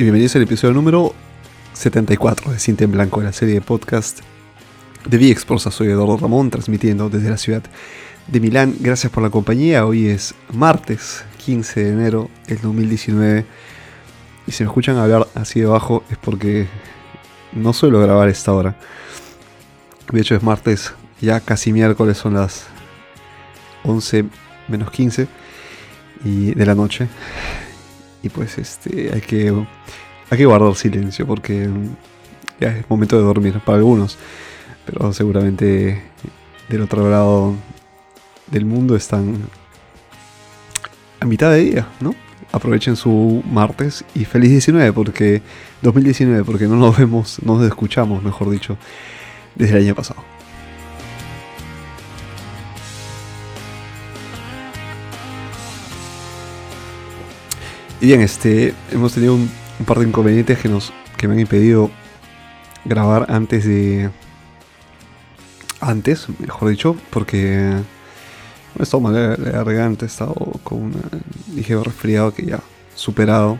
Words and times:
y 0.00 0.02
bienvenidos 0.02 0.34
al 0.36 0.42
episodio 0.44 0.72
número 0.72 1.14
74 1.74 2.52
de 2.52 2.58
Cinta 2.58 2.84
en 2.84 2.92
Blanco, 2.92 3.20
la 3.20 3.34
serie 3.34 3.52
de 3.56 3.60
podcast 3.60 4.20
de 5.04 5.18
VIEXPORSA. 5.18 5.70
Soy 5.70 5.88
Eduardo 5.88 6.16
Ramón, 6.16 6.48
transmitiendo 6.48 7.10
desde 7.10 7.28
la 7.28 7.36
ciudad 7.36 7.62
de 8.26 8.40
Milán. 8.40 8.76
Gracias 8.80 9.12
por 9.12 9.22
la 9.22 9.28
compañía. 9.28 9.84
Hoy 9.84 10.06
es 10.06 10.34
martes 10.54 11.22
15 11.44 11.84
de 11.84 11.90
enero 11.90 12.30
del 12.46 12.62
2019. 12.62 13.44
Y 14.46 14.52
si 14.52 14.62
me 14.62 14.68
escuchan 14.68 14.96
hablar 14.96 15.28
así 15.34 15.60
debajo 15.60 16.02
es 16.08 16.16
porque 16.16 16.66
no 17.52 17.74
suelo 17.74 18.00
grabar 18.00 18.30
esta 18.30 18.54
hora. 18.54 18.76
De 20.10 20.18
hecho 20.18 20.34
es 20.34 20.42
martes, 20.42 20.94
ya 21.20 21.40
casi 21.40 21.74
miércoles, 21.74 22.16
son 22.16 22.32
las 22.32 22.64
11 23.84 24.24
menos 24.66 24.90
15 24.90 25.28
y 26.24 26.54
de 26.54 26.64
la 26.64 26.74
noche. 26.74 27.06
Y 28.22 28.28
pues 28.28 28.58
este 28.58 29.10
hay 29.12 29.20
que 29.20 29.54
hay 30.30 30.38
que 30.38 30.46
guardar 30.46 30.74
silencio 30.74 31.26
porque 31.26 31.68
ya 32.60 32.76
es 32.76 32.88
momento 32.88 33.16
de 33.16 33.22
dormir 33.22 33.60
para 33.64 33.78
algunos. 33.78 34.18
Pero 34.86 35.12
seguramente 35.12 36.02
del 36.68 36.82
otro 36.82 37.10
lado 37.10 37.54
del 38.50 38.64
mundo 38.64 38.96
están 38.96 39.36
a 41.20 41.26
mitad 41.26 41.50
de 41.50 41.58
día, 41.58 41.88
¿no? 42.00 42.14
Aprovechen 42.52 42.96
su 42.96 43.42
martes 43.50 44.04
y 44.14 44.24
feliz 44.24 44.50
19 44.50 44.92
porque 44.92 45.42
2019 45.82 46.44
porque 46.44 46.66
no 46.66 46.76
nos 46.76 46.96
vemos, 46.98 47.38
no 47.44 47.56
nos 47.56 47.66
escuchamos, 47.66 48.22
mejor 48.22 48.50
dicho, 48.50 48.76
desde 49.54 49.76
el 49.76 49.84
año 49.84 49.94
pasado. 49.94 50.22
Y 58.00 58.06
bien, 58.06 58.22
este, 58.22 58.72
hemos 58.90 59.12
tenido 59.12 59.34
un, 59.34 59.50
par 59.86 59.98
de 59.98 60.08
inconvenientes 60.08 60.58
que, 60.58 60.70
nos, 60.70 60.90
que 61.18 61.28
me 61.28 61.34
han 61.34 61.40
impedido 61.40 61.90
grabar 62.86 63.26
antes 63.28 63.66
de... 63.66 64.10
Antes, 65.82 66.26
mejor 66.38 66.70
dicho, 66.70 66.96
porque 67.10 67.72
he 68.78 68.82
estado 68.82 69.00
mal 69.02 69.14
la 69.14 69.50
garganta, 69.50 70.06
he 70.06 70.08
estado 70.08 70.34
con 70.64 70.78
un 70.78 70.94
ligero 71.54 71.82
resfriado 71.82 72.32
que 72.32 72.46
ya 72.46 72.60
superado. 72.94 73.58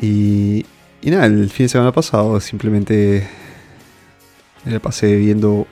Y, 0.00 0.66
y 1.00 1.10
nada, 1.10 1.26
el 1.26 1.50
fin 1.50 1.64
de 1.64 1.68
semana 1.68 1.92
pasado 1.92 2.40
simplemente 2.40 3.28
me 4.64 4.80
pasé 4.80 5.14
viendo 5.16 5.68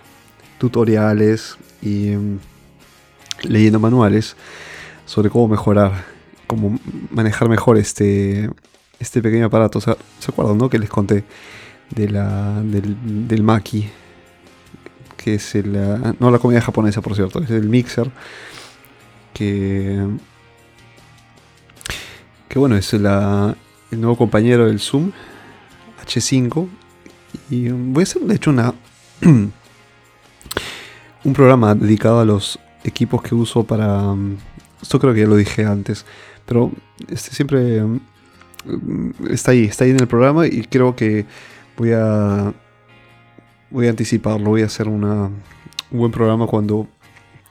tutoriales 0.58 1.56
y 1.82 2.10
mm, 2.10 2.38
leyendo 3.42 3.80
manuales 3.80 4.36
sobre 5.06 5.30
cómo 5.30 5.48
mejorar 5.48 6.15
como 6.46 6.78
manejar 7.10 7.48
mejor 7.48 7.78
este, 7.78 8.50
este 9.00 9.22
pequeño 9.22 9.46
aparato. 9.46 9.80
¿Se 9.80 9.96
acuerdan, 10.28 10.58
no? 10.58 10.68
Que 10.68 10.78
les 10.78 10.88
conté 10.88 11.24
de 11.90 12.08
la, 12.08 12.60
del, 12.62 13.28
del 13.28 13.42
Maki, 13.42 13.88
que 15.16 15.34
es 15.34 15.54
el, 15.54 15.72
no 16.18 16.30
la 16.30 16.38
comida 16.38 16.60
japonesa, 16.60 17.00
por 17.00 17.14
cierto, 17.14 17.40
es 17.42 17.50
el 17.50 17.68
mixer, 17.68 18.10
que, 19.32 20.06
que 22.48 22.58
bueno, 22.58 22.76
es 22.76 22.92
la, 22.94 23.56
el 23.90 24.00
nuevo 24.00 24.16
compañero 24.16 24.66
del 24.66 24.80
Zoom 24.80 25.12
H5. 26.04 26.68
Y 27.50 27.68
voy 27.68 28.02
a 28.02 28.04
hacer, 28.04 28.22
de 28.22 28.34
hecho, 28.34 28.50
una, 28.50 28.74
un 31.24 31.32
programa 31.32 31.74
dedicado 31.74 32.20
a 32.20 32.24
los 32.24 32.58
equipos 32.84 33.22
que 33.22 33.34
uso 33.34 33.64
para... 33.64 34.14
Esto 34.80 34.98
creo 35.00 35.14
que 35.14 35.20
ya 35.20 35.26
lo 35.26 35.36
dije 35.36 35.64
antes 35.64 36.04
pero 36.46 36.72
este 37.08 37.30
siempre 37.32 37.82
mm, 37.82 39.10
está 39.30 39.50
ahí, 39.50 39.64
está 39.64 39.84
ahí 39.84 39.90
en 39.90 40.00
el 40.00 40.08
programa 40.08 40.46
y 40.46 40.62
creo 40.62 40.96
que 40.96 41.26
voy 41.76 41.92
a 41.92 42.54
voy 43.70 43.86
a 43.86 43.90
anticiparlo, 43.90 44.50
voy 44.50 44.62
a 44.62 44.66
hacer 44.66 44.88
una, 44.88 45.24
un 45.90 45.98
buen 45.98 46.12
programa 46.12 46.46
cuando 46.46 46.88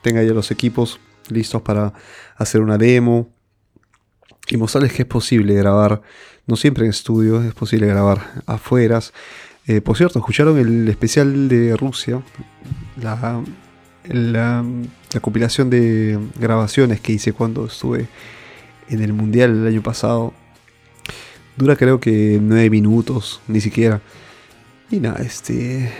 tenga 0.02 0.22
ya 0.22 0.32
los 0.32 0.50
equipos 0.50 0.98
listos 1.28 1.62
para 1.62 1.92
hacer 2.36 2.60
una 2.60 2.78
demo 2.78 3.28
y 4.48 4.56
mostrarles 4.56 4.92
que 4.92 5.02
es 5.02 5.08
posible 5.08 5.54
grabar, 5.54 6.02
no 6.46 6.56
siempre 6.56 6.84
en 6.84 6.90
estudio, 6.90 7.42
es 7.42 7.54
posible 7.54 7.86
grabar 7.86 8.42
afueras. 8.46 9.12
Eh, 9.66 9.80
por 9.80 9.96
cierto, 9.96 10.20
escucharon 10.20 10.58
el 10.58 10.88
especial 10.88 11.48
de 11.48 11.76
Rusia, 11.76 12.22
la, 13.02 13.42
la 14.04 14.64
compilación 15.20 15.68
de 15.68 16.18
grabaciones 16.38 17.00
que 17.00 17.12
hice 17.12 17.32
cuando 17.32 17.66
estuve 17.66 18.06
en 18.88 19.02
el 19.02 19.12
Mundial 19.12 19.50
el 19.50 19.66
año 19.66 19.82
pasado. 19.82 20.32
Dura 21.56 21.76
creo 21.76 22.00
que 22.00 22.38
9 22.40 22.70
minutos, 22.70 23.40
ni 23.48 23.60
siquiera. 23.60 24.00
Y 24.90 25.00
nada, 25.00 25.22
este... 25.22 25.92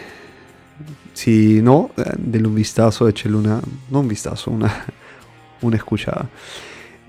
Si 1.14 1.62
no, 1.62 1.90
denle 2.18 2.48
un 2.48 2.54
vistazo, 2.54 3.08
échale 3.08 3.36
una... 3.36 3.60
No 3.90 4.00
un 4.00 4.08
vistazo, 4.08 4.50
una, 4.50 4.84
una 5.62 5.76
escuchada. 5.76 6.28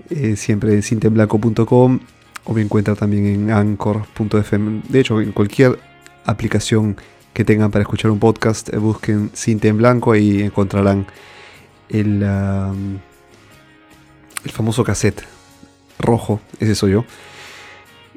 Eh, 0.08 0.36
siempre 0.36 0.72
en 0.72 0.82
cintemblanco.com 0.82 2.00
o 2.44 2.54
me 2.54 2.62
encuentra 2.62 2.94
también 2.94 3.26
en 3.26 3.50
anchor.fm. 3.50 4.82
De 4.88 5.00
hecho, 5.00 5.20
en 5.20 5.32
cualquier 5.32 5.78
aplicación 6.24 6.96
que 7.34 7.44
tengan 7.44 7.70
para 7.70 7.82
escuchar 7.82 8.10
un 8.10 8.18
podcast, 8.18 8.72
eh, 8.72 8.78
busquen 8.78 9.30
Cinta 9.34 9.68
en 9.68 9.76
Blanco 9.76 10.16
y 10.16 10.42
encontrarán 10.42 11.06
el, 11.90 12.22
el 12.22 13.00
famoso 14.50 14.82
cassette 14.82 15.37
rojo, 15.98 16.40
ese 16.60 16.74
soy 16.74 16.92
yo. 16.92 17.04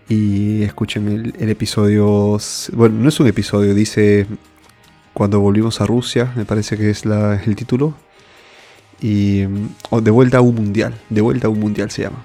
Y 0.09 0.63
escuchen 0.63 1.33
el, 1.37 1.49
episodio, 1.49 2.37
bueno, 2.73 2.95
no 2.95 3.09
es 3.09 3.19
un 3.19 3.27
episodio, 3.27 3.73
dice 3.73 4.27
cuando 5.13 5.39
volvimos 5.39 5.81
a 5.81 5.85
Rusia, 5.85 6.31
me 6.35 6.45
parece 6.45 6.77
que 6.77 6.89
es 6.89 7.05
la, 7.05 7.41
el 7.43 7.55
título. 7.55 7.93
Y 9.01 9.43
o 9.89 10.01
de 10.01 10.11
vuelta 10.11 10.37
a 10.37 10.41
un 10.41 10.55
mundial, 10.55 10.93
de 11.09 11.21
vuelta 11.21 11.47
a 11.47 11.49
un 11.49 11.59
mundial 11.59 11.89
se 11.91 12.03
llama. 12.03 12.23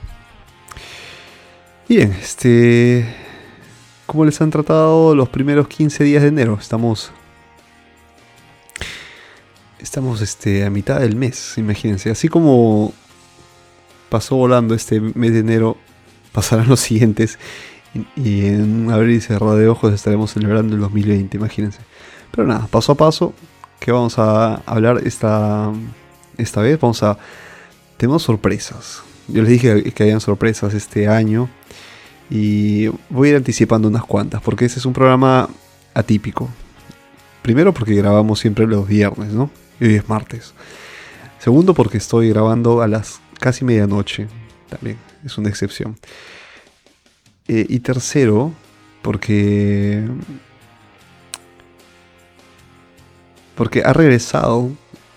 Bien, 1.88 2.12
este 2.12 3.06
¿Cómo 4.06 4.24
les 4.24 4.40
han 4.40 4.50
tratado 4.50 5.16
los 5.16 5.28
primeros 5.28 5.66
15 5.66 6.04
días 6.04 6.22
de 6.22 6.28
enero? 6.28 6.56
Estamos 6.60 7.10
estamos 9.80 10.20
este 10.20 10.64
a 10.64 10.70
mitad 10.70 11.00
del 11.00 11.16
mes, 11.16 11.58
imagínense, 11.58 12.10
así 12.10 12.28
como 12.28 12.94
pasó 14.08 14.36
volando 14.36 14.74
este 14.74 15.00
mes 15.00 15.32
de 15.32 15.40
enero, 15.40 15.76
pasarán 16.32 16.68
los 16.68 16.80
siguientes 16.80 17.38
y, 18.16 18.46
en 18.46 18.86
un 18.86 18.92
abrir 18.92 19.16
y 19.16 19.20
cerrar 19.20 19.56
de 19.56 19.68
ojos 19.68 19.92
estaremos 19.92 20.32
celebrando 20.32 20.74
el 20.74 20.80
2020, 20.80 21.36
imagínense. 21.36 21.80
Pero 22.30 22.46
nada, 22.46 22.66
paso 22.66 22.92
a 22.92 22.94
paso, 22.94 23.34
que 23.80 23.92
vamos 23.92 24.18
a 24.18 24.56
hablar 24.66 25.00
esta, 25.04 25.72
esta 26.36 26.60
vez, 26.60 26.78
vamos 26.80 27.02
a... 27.02 27.18
Tenemos 27.96 28.22
sorpresas. 28.22 29.02
Yo 29.28 29.42
les 29.42 29.50
dije 29.50 29.82
que 29.92 30.02
habían 30.02 30.20
sorpresas 30.20 30.74
este 30.74 31.08
año 31.08 31.48
y 32.28 32.88
voy 33.08 33.28
a 33.28 33.30
ir 33.30 33.36
anticipando 33.36 33.88
unas 33.88 34.04
cuantas, 34.04 34.42
porque 34.42 34.66
ese 34.66 34.78
es 34.78 34.86
un 34.86 34.92
programa 34.92 35.48
atípico. 35.94 36.48
Primero 37.42 37.72
porque 37.72 37.94
grabamos 37.94 38.38
siempre 38.38 38.66
los 38.66 38.86
viernes, 38.86 39.32
¿no? 39.32 39.50
Y 39.80 39.86
hoy 39.86 39.94
es 39.94 40.08
martes. 40.08 40.52
Segundo 41.38 41.74
porque 41.74 41.98
estoy 41.98 42.28
grabando 42.28 42.82
a 42.82 42.88
las 42.88 43.20
casi 43.38 43.64
medianoche, 43.64 44.28
también 44.68 44.98
es 45.24 45.36
una 45.38 45.48
excepción. 45.48 45.96
Eh, 47.48 47.66
y 47.68 47.80
tercero, 47.80 48.52
porque 49.02 50.04
porque 53.54 53.82
ha 53.84 53.92
regresado 53.92 54.70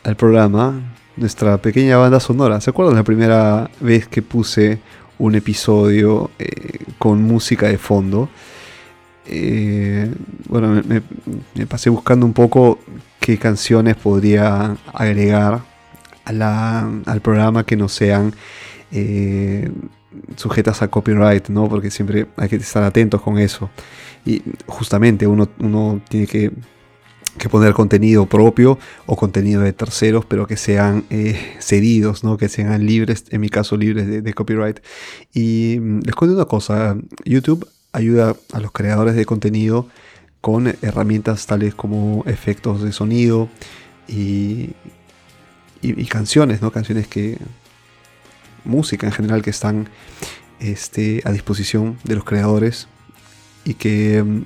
al 0.03 0.15
programa 0.15 0.79
nuestra 1.17 1.57
pequeña 1.57 1.97
banda 1.97 2.19
sonora. 2.19 2.61
¿Se 2.61 2.69
acuerdan 2.69 2.95
la 2.95 3.03
primera 3.03 3.69
vez 3.81 4.07
que 4.07 4.21
puse 4.21 4.79
un 5.17 5.35
episodio 5.35 6.31
eh, 6.39 6.79
con 6.97 7.21
música 7.21 7.67
de 7.67 7.77
fondo? 7.77 8.29
Eh, 9.25 10.11
bueno, 10.47 10.81
me, 10.87 11.01
me, 11.53 11.67
pasé 11.67 11.89
buscando 11.89 12.25
un 12.25 12.33
poco 12.33 12.79
qué 13.19 13.37
canciones 13.37 13.95
podría 13.95 14.77
agregar 14.93 15.61
al 16.29 17.21
programa 17.21 17.65
que 17.65 17.75
no 17.75 17.89
sean 17.89 18.33
eh, 18.91 19.69
sujetas 20.35 20.81
a 20.81 20.87
copyright, 20.87 21.49
¿no? 21.49 21.69
Porque 21.69 21.91
siempre 21.91 22.27
hay 22.37 22.49
que 22.49 22.57
estar 22.57 22.83
atentos 22.83 23.21
con 23.21 23.37
eso. 23.37 23.69
Y 24.25 24.41
justamente 24.65 25.27
uno, 25.27 25.47
tiene 26.09 26.27
que, 26.27 26.51
poner 27.49 27.73
contenido 27.73 28.25
propio 28.25 28.77
o 29.05 29.15
contenido 29.15 29.61
de 29.61 29.71
terceros, 29.71 30.25
pero 30.25 30.45
que 30.45 30.57
sean 30.57 31.05
eh, 31.09 31.55
cedidos, 31.59 32.23
¿no? 32.23 32.37
Que 32.37 32.49
sean 32.49 32.85
libres, 32.85 33.25
en 33.29 33.41
mi 33.41 33.49
caso 33.49 33.77
libres 33.77 34.07
de, 34.07 34.21
de 34.21 34.33
copyright. 34.33 34.79
Y 35.33 35.77
mm, 35.79 36.01
les 36.05 36.15
cuento 36.15 36.35
una 36.35 36.45
cosa, 36.45 36.97
YouTube 37.25 37.67
ayuda 37.91 38.35
a 38.51 38.59
los 38.59 38.71
creadores 38.71 39.15
de 39.15 39.25
contenido 39.25 39.87
con 40.41 40.67
herramientas 40.81 41.45
tales 41.47 41.75
como 41.75 42.23
efectos 42.25 42.81
de 42.81 42.91
sonido 42.91 43.49
y, 44.07 44.71
y, 45.81 46.05
canciones, 46.05 46.61
¿no? 46.61 46.71
Canciones 46.71 47.07
que. 47.07 47.37
música 48.65 49.07
en 49.07 49.13
general 49.13 49.41
que 49.41 49.49
están 49.49 49.89
este, 50.59 51.21
a 51.25 51.31
disposición 51.31 51.97
de 52.03 52.15
los 52.15 52.23
creadores 52.23 52.87
y 53.63 53.75
que 53.75 54.21
mm, 54.21 54.41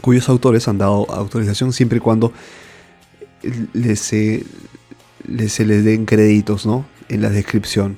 cuyos 0.00 0.28
autores 0.28 0.66
han 0.68 0.78
dado 0.78 1.10
autorización 1.10 1.72
siempre 1.72 1.98
y 1.98 2.00
cuando 2.00 2.32
les, 3.72 4.00
se 4.00 4.44
les 5.26 5.84
den 5.84 6.06
créditos 6.06 6.66
¿no? 6.66 6.84
en 7.08 7.22
la 7.22 7.30
descripción. 7.30 7.96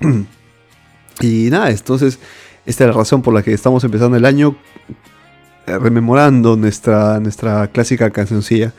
y 1.20 1.48
nada, 1.50 1.70
entonces 1.70 2.18
esta 2.66 2.84
es 2.84 2.88
la 2.88 2.96
razón 2.96 3.22
por 3.22 3.34
la 3.34 3.42
que 3.42 3.52
estamos 3.52 3.82
empezando 3.84 4.16
el 4.16 4.24
año 4.24 4.56
eh, 5.66 5.78
rememorando 5.78 6.56
nuestra, 6.56 7.18
nuestra 7.20 7.68
clásica 7.68 8.10
cancioncilla. 8.10 8.72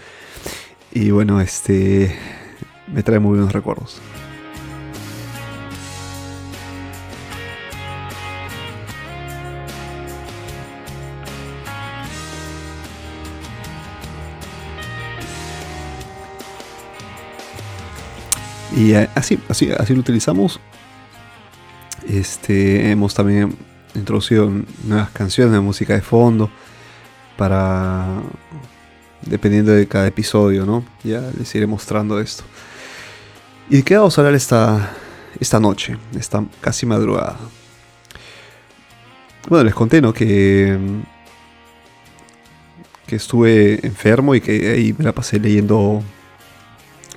Y 0.91 1.11
bueno, 1.11 1.39
este 1.39 2.15
me 2.93 3.03
trae 3.03 3.19
muy 3.19 3.37
buenos 3.37 3.53
recuerdos. 3.53 4.01
Y 18.75 18.93
eh, 18.93 19.09
así, 19.15 19.39
así, 19.49 19.69
así 19.71 19.93
lo 19.93 19.99
utilizamos. 19.99 20.59
Este, 22.07 22.91
hemos 22.91 23.13
también 23.13 23.55
introducido 23.93 24.49
nuevas 24.85 25.09
canciones 25.09 25.53
de 25.53 25.59
música 25.59 25.93
de 25.95 26.01
fondo 26.01 26.49
para 27.37 28.21
dependiendo 29.21 29.71
de 29.71 29.87
cada 29.87 30.07
episodio, 30.07 30.65
¿no? 30.65 30.85
Ya 31.03 31.29
les 31.37 31.53
iré 31.55 31.67
mostrando 31.67 32.19
esto. 32.19 32.43
¿Y 33.69 33.77
de 33.77 33.83
qué 33.83 33.97
vamos 33.97 34.17
a 34.17 34.21
hablar 34.21 34.33
esta, 34.33 34.95
esta 35.39 35.59
noche, 35.59 35.95
esta 36.17 36.43
casi 36.59 36.87
madrugada? 36.87 37.37
Bueno, 39.47 39.63
les 39.63 39.75
conté, 39.75 40.01
¿no? 40.01 40.11
Que, 40.11 40.75
que 43.05 43.15
estuve 43.15 43.85
enfermo 43.85 44.33
y 44.33 44.41
que 44.41 44.71
ahí 44.71 44.95
me 44.97 45.03
la 45.03 45.13
pasé 45.13 45.39
leyendo 45.39 46.01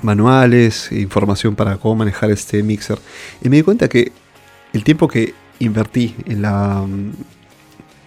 manuales, 0.02 0.93
información 0.93 1.54
para 1.54 1.78
cómo 1.78 1.96
manejar 1.96 2.31
este 2.31 2.62
mixer. 2.62 2.98
Y 3.43 3.48
me 3.48 3.56
di 3.56 3.62
cuenta 3.62 3.88
que 3.88 4.12
el 4.75 4.84
tiempo 4.84 5.08
que 5.08 5.32
invertí 5.58 6.14
en, 6.26 6.43
la, 6.43 6.84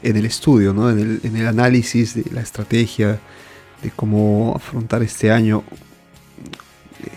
en 0.04 0.18
el 0.18 0.26
estudio, 0.26 0.72
¿no? 0.72 0.92
en, 0.92 1.20
el, 1.24 1.48
análisis 1.48 2.14
de 2.14 2.30
la 2.32 2.42
estrategia, 2.42 3.20
de 3.82 3.90
cómo 3.90 4.54
afrontar 4.56 5.02
este 5.02 5.32
año 5.32 5.64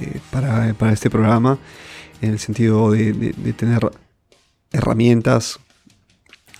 eh, 0.00 0.20
para, 0.30 0.92
este 0.92 1.10
programa, 1.10 1.58
en 2.20 2.32
el 2.32 2.38
sentido 2.38 2.90
de, 2.92 3.34
tener 3.56 3.90
herramientas 4.72 5.58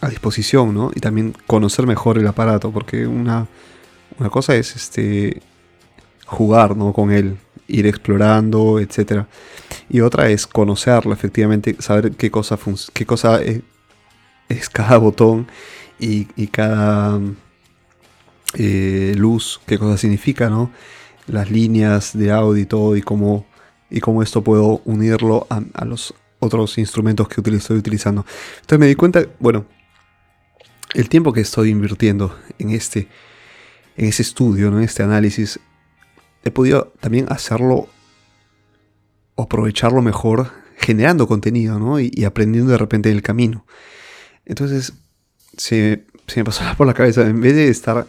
a 0.01 0.09
disposición, 0.09 0.75
¿no? 0.75 0.91
Y 0.95 1.01
también 1.01 1.35
conocer 1.47 1.87
mejor 1.87 2.19
el 2.19 2.27
aparato, 2.27 2.71
porque 2.71 3.07
una, 3.07 3.47
una 4.19 4.31
cosa 4.31 4.55
es 4.55 4.77
este 4.77 5.43
jugar 6.29 6.77
¿no? 6.77 6.93
con 6.93 7.11
él, 7.11 7.39
ir 7.67 7.87
explorando, 7.87 8.79
etc. 8.79 9.25
Y 9.89 10.01
otra 10.01 10.29
es 10.31 10.47
conocerlo, 10.47 11.13
efectivamente, 11.13 11.77
saber 11.79 12.13
qué 12.13 12.31
cosa, 12.31 12.59
qué 12.93 13.07
cosa 13.07 13.41
es, 13.43 14.69
cada 14.69 14.99
botón 14.99 15.47
y, 15.99 16.25
cada 16.49 17.19
eh, 18.55 19.15
luz, 19.17 19.61
qué 19.67 19.79
cosa 19.79 19.97
significa, 19.97 20.49
¿no? 20.49 20.71
Las 21.29 21.51
líneas 21.51 22.17
de 22.17 22.33
audio 22.33 22.61
y 22.61 22.67
todo, 22.67 22.97
y 22.97 23.03
cómo, 23.03 23.47
y 23.91 24.01
cómo 24.01 24.23
esto 24.23 24.43
puedo 24.43 24.81
unirlo 24.85 25.47
a, 25.51 25.85
los 25.85 26.15
otros 26.41 26.79
instrumentos 26.79 27.29
que 27.29 27.41
estoy 27.41 27.79
utilizando. 27.79 28.25
Entonces 28.57 28.79
me 28.79 28.87
di 28.87 28.95
cuenta, 28.95 29.25
bueno, 29.39 29.67
el 30.95 31.09
tiempo 31.09 31.33
que 31.33 31.41
estoy 31.41 31.71
invirtiendo 31.71 32.37
en 32.59 32.71
este, 32.71 33.09
en 33.97 34.07
ese 34.07 34.23
estudio, 34.23 34.69
en 34.69 34.81
este 34.81 35.03
análisis, 35.03 35.61
he 36.45 36.51
podido 36.51 36.93
también 37.01 37.27
hacerlo 37.31 37.89
aprovecharlo 39.37 40.03
mejor 40.03 40.51
generando 40.77 41.27
contenido 41.27 41.79
¿no? 41.79 42.01
y, 42.01 42.25
aprendiendo 42.25 42.73
de 42.73 42.79
repente 42.79 43.11
en 43.11 43.17
el 43.17 43.23
camino. 43.23 43.67
Entonces 44.45 44.95
se, 45.57 46.07
me 46.37 46.45
pasó 46.45 46.65
por 46.77 46.87
la 46.87 46.95
cabeza, 46.95 47.27
en 47.27 47.41
vez 47.41 47.55
de 47.55 47.69
estar 47.69 48.07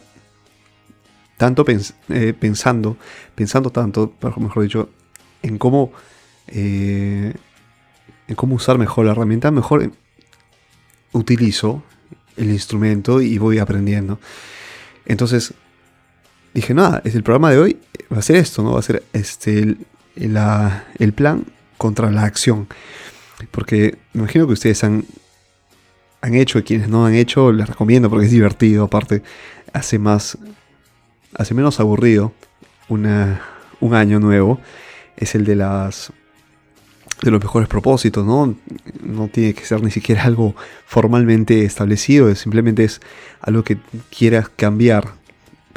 tanto 1.39 1.63
eh, 2.09 2.33
pensando, 2.37 2.97
pensando 3.33 3.69
tanto, 3.69 4.13
mejor 4.37 4.61
dicho, 4.63 4.89
en 5.41 5.57
cómo, 5.57 5.93
eh, 6.47 7.33
en 8.27 8.35
cómo 8.35 8.55
usar 8.55 8.77
mejor 8.77 9.05
la 9.05 9.13
herramienta, 9.13 9.49
mejor 9.49 9.89
utilizo 11.13 11.81
el 12.35 12.51
instrumento 12.51 13.21
y 13.21 13.37
voy 13.37 13.57
aprendiendo. 13.57 14.19
Entonces 15.05 15.53
dije, 16.53 16.73
nada, 16.73 17.01
es 17.05 17.15
el 17.15 17.23
programa 17.23 17.51
de 17.51 17.59
hoy 17.59 17.77
va 18.13 18.17
a 18.17 18.21
ser 18.21 18.35
esto, 18.35 18.61
¿no? 18.61 18.73
Va 18.73 18.79
a 18.79 18.83
ser 18.83 19.03
este, 19.13 19.77
el, 20.17 20.37
el 20.99 21.13
plan 21.13 21.45
contra 21.77 22.11
la 22.11 22.23
acción. 22.23 22.67
Porque 23.51 23.97
me 24.11 24.23
imagino 24.23 24.45
que 24.45 24.53
ustedes 24.53 24.83
han, 24.83 25.05
han 26.19 26.35
hecho 26.35 26.59
y 26.59 26.63
quienes 26.63 26.89
no 26.89 27.05
han 27.05 27.13
hecho, 27.15 27.53
les 27.53 27.69
recomiendo 27.69 28.09
porque 28.09 28.25
es 28.25 28.31
divertido. 28.31 28.83
Aparte, 28.83 29.23
hace 29.71 29.99
más, 29.99 30.37
hace 31.35 31.53
menos 31.53 31.79
aburrido 31.79 32.33
una, 32.87 33.41
un 33.79 33.93
año 33.93 34.19
nuevo. 34.19 34.59
Es 35.17 35.35
el 35.35 35.45
de 35.45 35.55
las 35.55 36.11
de 37.21 37.31
los 37.31 37.41
mejores 37.41 37.67
propósitos, 37.67 38.25
¿no? 38.25 38.55
No 39.03 39.27
tiene 39.27 39.53
que 39.53 39.65
ser 39.65 39.83
ni 39.83 39.91
siquiera 39.91 40.23
algo 40.23 40.55
formalmente 40.85 41.65
establecido, 41.65 42.33
simplemente 42.33 42.85
es 42.85 43.01
algo 43.41 43.61
que 43.63 43.77
quieras 44.09 44.47
cambiar 44.47 45.19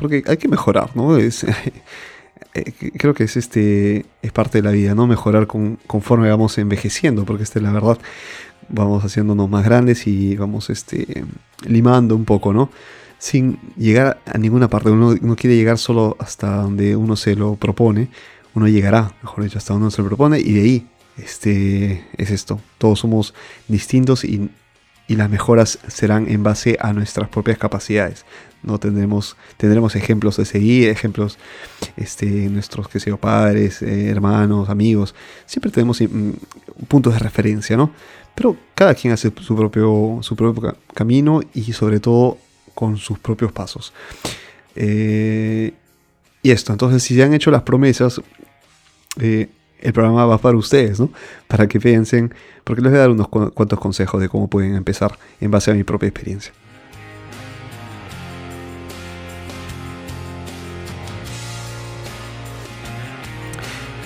porque 0.02 0.25
hay 0.26 0.37
que 0.37 0.49
mejorar, 0.49 0.90
¿no? 0.96 1.16
Es, 1.16 1.44
eh, 2.54 2.72
creo 2.96 3.14
que 3.14 3.25
es 3.25 3.37
este 3.37 4.04
es 4.20 4.32
parte 4.32 4.58
de 4.58 4.62
la 4.62 4.72
vida, 4.72 4.94
¿no? 4.94 5.06
Mejorar 5.06 5.46
con, 5.46 5.78
conforme 5.87 6.28
vamos 6.28 6.58
envejeciendo, 6.58 7.25
porque 7.25 7.44
este, 7.44 7.60
la 7.60 7.72
verdad, 7.72 7.99
vamos 8.69 9.04
haciéndonos 9.04 9.49
más 9.49 9.64
grandes 9.64 10.06
y 10.08 10.37
vamos 10.37 10.70
este, 10.70 11.25
limando 11.64 12.16
un 12.16 12.25
poco, 12.25 12.52
¿no? 12.52 12.70
Sin 13.23 13.61
llegar 13.77 14.21
a 14.27 14.37
ninguna 14.37 14.69
parte. 14.69 14.91
Uno 14.91 15.15
no 15.21 15.37
quiere 15.37 15.55
llegar 15.55 15.79
solo 15.79 16.17
hasta 16.19 16.57
donde 16.57 16.97
uno 16.97 17.14
se 17.14 17.37
lo 17.37 17.55
propone. 17.55 18.09
Uno 18.55 18.67
llegará, 18.67 19.14
mejor 19.23 19.45
dicho, 19.45 19.59
hasta 19.59 19.75
donde 19.75 19.85
uno 19.85 19.91
se 19.93 20.02
lo 20.02 20.09
propone 20.09 20.41
y 20.41 20.52
de 20.52 20.61
ahí 20.61 20.87
este, 21.19 22.05
es 22.17 22.31
esto. 22.31 22.61
Todos 22.79 22.99
somos 22.99 23.33
distintos 23.69 24.25
y 24.25 24.50
y 25.09 25.17
las 25.17 25.29
mejoras 25.29 25.79
serán 25.88 26.29
en 26.31 26.43
base 26.43 26.79
a 26.81 26.93
nuestras 26.93 27.29
propias 27.29 27.59
capacidades. 27.59 28.25
No 28.62 28.79
tendremos, 28.79 29.37
tendremos 29.57 29.97
ejemplos 29.97 30.37
de 30.37 30.45
seguir, 30.45 30.88
ejemplos, 30.88 31.38
este, 31.97 32.26
nuestros 32.49 32.88
que 32.88 33.00
sea, 33.00 33.17
padres, 33.17 33.83
eh, 33.83 34.09
hermanos, 34.09 34.69
amigos. 34.69 35.14
Siempre 35.47 35.71
tenemos 35.71 36.00
mm, 36.00 36.31
puntos 36.88 37.12
de 37.12 37.19
referencia, 37.19 37.76
¿no? 37.76 37.91
Pero 38.35 38.57
cada 38.75 38.95
quien 38.95 39.12
hace 39.12 39.33
su 39.41 39.57
propio, 39.57 40.21
su 40.23 40.37
propio 40.37 40.76
camino 40.95 41.41
y 41.52 41.73
sobre 41.73 42.00
todo 42.00 42.38
con 42.75 42.97
sus 42.97 43.19
propios 43.19 43.52
pasos. 43.52 43.93
Eh, 44.75 45.73
y 46.43 46.50
esto, 46.50 46.73
entonces 46.73 47.02
si 47.02 47.14
se 47.14 47.23
han 47.23 47.35
hecho 47.35 47.50
las 47.50 47.62
promesas, 47.62 48.21
eh, 49.21 49.49
el 49.81 49.93
programa 49.93 50.26
va 50.26 50.38
para 50.38 50.57
ustedes, 50.57 51.00
¿no? 51.00 51.11
Para 51.49 51.67
que 51.67 51.81
piensen, 51.81 52.33
porque 52.64 52.83
les 52.83 52.93
voy 52.93 52.99
a 52.99 53.02
dar 53.02 53.11
unos 53.11 53.29
cuantos 53.29 53.79
consejos 53.79 54.21
de 54.21 54.29
cómo 54.29 54.49
pueden 54.49 54.76
empezar 54.76 55.19
en 55.41 55.50
base 55.50 55.71
a 55.71 55.75
mi 55.75 55.85
propia 55.85 56.09
experiencia. 56.09 56.52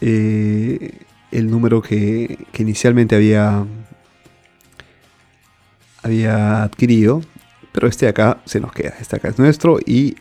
eh, 0.00 0.98
el 1.30 1.50
número 1.50 1.82
que, 1.82 2.46
inicialmente 2.58 3.16
había, 3.16 3.64
había 6.08 6.64
adquirido. 6.64 7.22
Pero 7.72 7.86
este 7.86 8.06
de 8.06 8.10
acá 8.10 8.38
se 8.44 8.60
nos 8.60 8.72
queda. 8.72 8.94
Este 9.00 9.16
acá 9.16 9.28
es 9.28 9.38
nuestro 9.38 9.78
y 9.84 10.16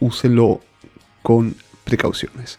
úsenlo 0.00 0.60
con 1.22 1.54
precauciones. 1.84 2.58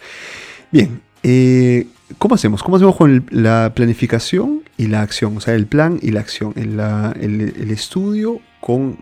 Bien, 0.71 1.01
eh, 1.23 1.87
¿cómo 2.17 2.35
hacemos? 2.35 2.61
¿Cómo 2.61 2.77
hacemos 2.77 2.95
con 2.95 3.25
la 3.31 3.73
planificación 3.75 4.63
y 4.77 4.87
la 4.87 5.01
acción? 5.01 5.37
O 5.37 5.41
sea, 5.41 5.55
el 5.55 5.67
plan 5.67 5.99
y 6.01 6.11
la 6.11 6.19
acción, 6.19 6.53
el, 6.55 6.79
el, 6.79 7.71
estudio 7.71 8.41
con 8.61 8.99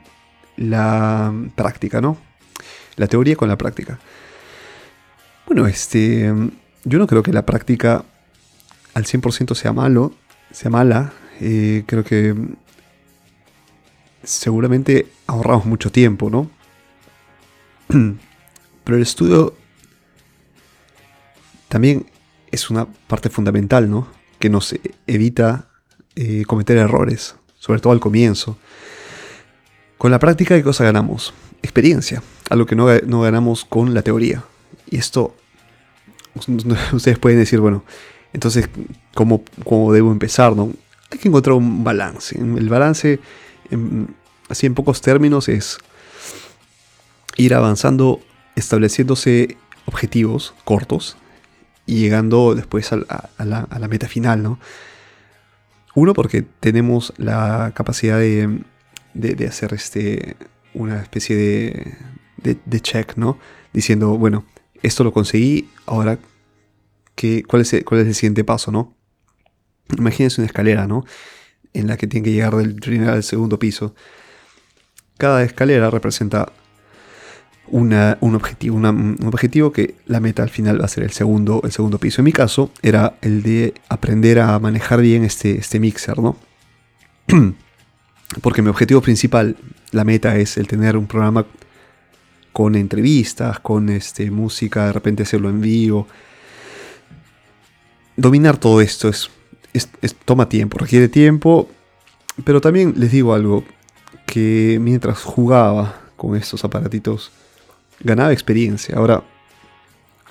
la 0.55 1.33
práctica, 1.55 1.99
¿no? 1.99 2.17
La 2.95 3.07
teoría 3.07 3.35
con 3.35 3.49
la 3.49 3.57
práctica. 3.57 3.99
Bueno, 5.47 5.67
este, 5.67 6.31
yo 6.85 6.99
no 6.99 7.07
creo 7.07 7.23
que 7.23 7.33
la 7.33 7.45
práctica 7.45 8.05
al 8.93 9.05
100% 9.05 9.55
sea 9.55 9.73
malo, 9.73 10.13
sea 10.51 10.69
mala. 10.69 11.11
Eh, 11.41 11.83
creo 11.87 12.03
que 12.03 12.35
seguramente 14.23 15.07
ahorramos 15.27 15.65
mucho 15.65 15.91
tiempo, 15.91 16.29
¿no? 16.29 16.49
Pero 18.83 18.97
el 18.97 19.03
estudio 19.03 19.53
también 21.67 22.05
es 22.51 22.69
una 22.69 22.85
parte 22.85 23.29
fundamental, 23.29 23.89
¿no? 23.89 24.07
Que 24.39 24.49
nos 24.49 24.75
evita 25.07 25.69
eh, 26.15 26.43
cometer 26.45 26.77
errores, 26.77 27.35
sobre 27.57 27.79
todo 27.79 27.93
al 27.93 27.99
comienzo. 27.99 28.57
Con 29.97 30.11
la 30.11 30.19
práctica, 30.19 30.55
¿qué 30.55 30.63
cosa 30.63 30.83
ganamos? 30.83 31.33
Experiencia, 31.61 32.21
algo 32.49 32.65
que 32.65 32.75
no, 32.75 33.21
ganamos 33.21 33.65
con 33.65 33.93
la 33.93 34.01
teoría. 34.01 34.43
Y 34.89 34.97
esto, 34.97 35.35
ustedes 36.93 37.17
pueden 37.19 37.39
decir, 37.39 37.59
bueno, 37.59 37.83
entonces, 38.33 38.69
¿cómo, 39.13 39.43
cómo 39.63 39.93
debo 39.93 40.11
empezar? 40.11 40.55
No? 40.55 40.71
Hay 41.09 41.19
que 41.19 41.29
encontrar 41.29 41.55
un 41.55 41.83
balance. 41.83 42.37
El 42.37 42.69
balance, 42.69 43.19
así 44.49 44.65
en 44.65 44.75
pocos 44.75 45.01
términos, 45.01 45.49
es 45.49 45.77
ir 47.37 47.53
avanzando, 47.53 48.21
estableciéndose 48.55 49.57
objetivos 49.85 50.53
cortos, 50.63 51.17
y 51.85 51.99
llegando 51.99 52.55
después 52.55 52.91
a, 52.93 52.97
la, 53.39 53.87
meta 53.89 54.07
final, 54.07 54.41
¿no? 54.41 54.59
Uno, 55.95 56.13
porque 56.13 56.43
tenemos 56.59 57.13
la 57.17 57.71
capacidad 57.75 58.19
de, 58.19 58.63
hacer 59.47 59.73
este, 59.73 60.37
una 60.73 61.01
especie 61.01 61.35
de, 62.37 62.79
check, 62.79 63.15
¿no? 63.17 63.37
Diciendo, 63.73 64.17
bueno, 64.17 64.45
esto 64.81 65.03
lo 65.03 65.11
conseguí, 65.11 65.69
ahora, 65.85 66.19
¿qué, 67.15 67.43
cuál, 67.43 67.63
es 67.63 67.73
el, 67.73 67.85
¿cuál 67.85 68.01
es 68.01 68.07
el 68.07 68.15
siguiente 68.15 68.43
paso, 68.43 68.71
no? 68.71 68.95
Imagínense 69.97 70.41
una 70.41 70.47
escalera, 70.47 70.87
¿no? 70.87 71.03
En 71.73 71.87
la 71.87 71.97
que 71.97 72.07
tiene 72.07 72.25
que 72.25 72.31
llegar 72.31 72.55
del 72.55 72.75
primer 72.75 73.09
al 73.09 73.23
segundo 73.23 73.57
piso. 73.59 73.95
Cada 75.17 75.43
escalera 75.43 75.89
representa 75.89 76.51
un, 77.67 77.93
objetivo, 78.35 78.77
un 78.77 79.17
objetivo 79.25 79.71
que 79.71 79.95
la 80.05 80.19
meta 80.19 80.43
al 80.43 80.49
final 80.49 80.81
va 80.81 80.85
a 80.85 80.89
ser 80.89 81.03
el 81.03 81.11
segundo, 81.11 81.61
el 81.63 81.71
segundo 81.71 81.97
piso. 81.97 82.21
En 82.21 82.25
mi 82.25 82.31
caso 82.31 82.71
era 82.81 83.15
el 83.21 83.41
de 83.41 83.73
aprender 83.89 84.39
a 84.39 84.59
manejar 84.59 85.01
bien 85.01 85.23
este, 85.23 85.57
este 85.57 85.79
mixer, 85.79 86.19
¿no? 86.19 86.37
Porque 88.41 88.61
mi 88.61 88.69
objetivo 88.69 89.01
principal, 89.01 89.55
la 89.91 90.03
meta 90.03 90.35
es 90.37 90.57
el 90.57 90.67
tener 90.67 90.97
un 90.97 91.07
programa 91.07 91.45
con 92.51 92.75
entrevistas, 92.75 93.59
con 93.59 93.89
este, 93.89 94.29
música, 94.29 94.87
de 94.87 94.93
repente 94.93 95.23
hacerlo 95.23 95.49
en 95.49 95.61
vivo. 95.61 96.07
Dominar 98.15 98.57
todo 98.57 98.81
esto 98.81 99.09
es, 99.09 99.29
toma 100.25 100.49
tiempo, 100.49 100.77
requiere 100.77 101.07
tiempo, 101.07 101.69
pero 102.43 102.61
también 102.61 102.93
les 102.97 103.11
digo 103.11 103.33
algo, 103.33 103.63
que 104.25 104.79
mientras 104.81 105.21
jugaba 105.21 106.01
con 106.15 106.35
estos 106.35 106.63
aparatitos, 106.63 107.31
ganaba 107.99 108.31
experiencia. 108.31 108.95
Ahora, 108.95 109.23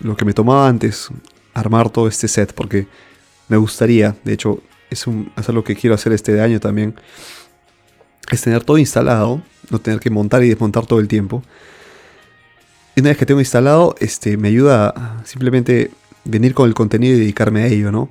lo 0.01 0.17
que 0.17 0.25
me 0.25 0.33
tomaba 0.33 0.69
antes, 0.69 1.09
armar 1.55 1.91
todo 1.91 2.09
este 2.09 2.29
set, 2.29 2.53
porque 2.55 2.87
me 3.49 3.57
gustaría, 3.57 4.17
de 4.25 4.33
hecho, 4.33 4.61
es, 4.91 5.07
un, 5.07 5.33
es 5.37 5.49
algo 5.49 5.65
que 5.65 5.77
quiero 5.77 5.95
hacer 5.95 6.13
este 6.13 6.41
año 6.41 6.61
también, 6.61 6.95
es 8.31 8.41
tener 8.41 8.65
todo 8.65 8.79
instalado, 8.79 9.43
no 9.71 9.79
tener 9.79 10.01
que 10.01 10.11
montar 10.11 10.43
y 10.43 10.49
desmontar 10.49 10.87
todo 10.87 11.01
el 11.01 11.09
tiempo. 11.09 11.43
Y 12.95 13.01
una 13.01 13.11
vez 13.11 13.19
que 13.19 13.27
tengo 13.27 13.41
instalado, 13.41 13.95
este, 14.01 14.37
me 14.37 14.49
ayuda 14.49 14.89
a 14.89 15.23
simplemente 15.25 15.91
venir 16.25 16.55
con 16.55 16.69
el 16.69 16.75
contenido 16.75 17.17
y 17.17 17.21
dedicarme 17.21 17.63
a 17.63 17.67
ello, 17.67 17.91
¿no? 17.91 18.11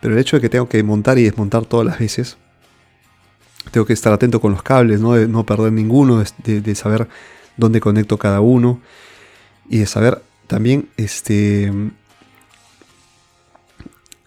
Pero 0.00 0.14
el 0.14 0.20
hecho 0.20 0.36
de 0.36 0.40
que 0.42 0.48
tengo 0.48 0.68
que 0.68 0.82
montar 0.82 1.18
y 1.18 1.24
desmontar 1.24 1.64
todas 1.64 1.86
las 1.86 1.98
veces, 1.98 2.36
tengo 3.70 3.86
que 3.86 3.92
estar 3.92 4.12
atento 4.12 4.40
con 4.40 4.52
los 4.52 4.62
cables, 4.62 5.00
no, 5.00 5.14
de 5.14 5.28
no 5.28 5.44
perder 5.44 5.72
ninguno, 5.72 6.22
de, 6.44 6.74
saber 6.74 7.08
dónde 7.56 7.80
conecto 7.80 8.18
cada 8.18 8.40
uno 8.40 8.80
y 9.68 9.78
de 9.78 9.86
saber 9.86 10.22
también 10.46 10.88
este 10.96 11.72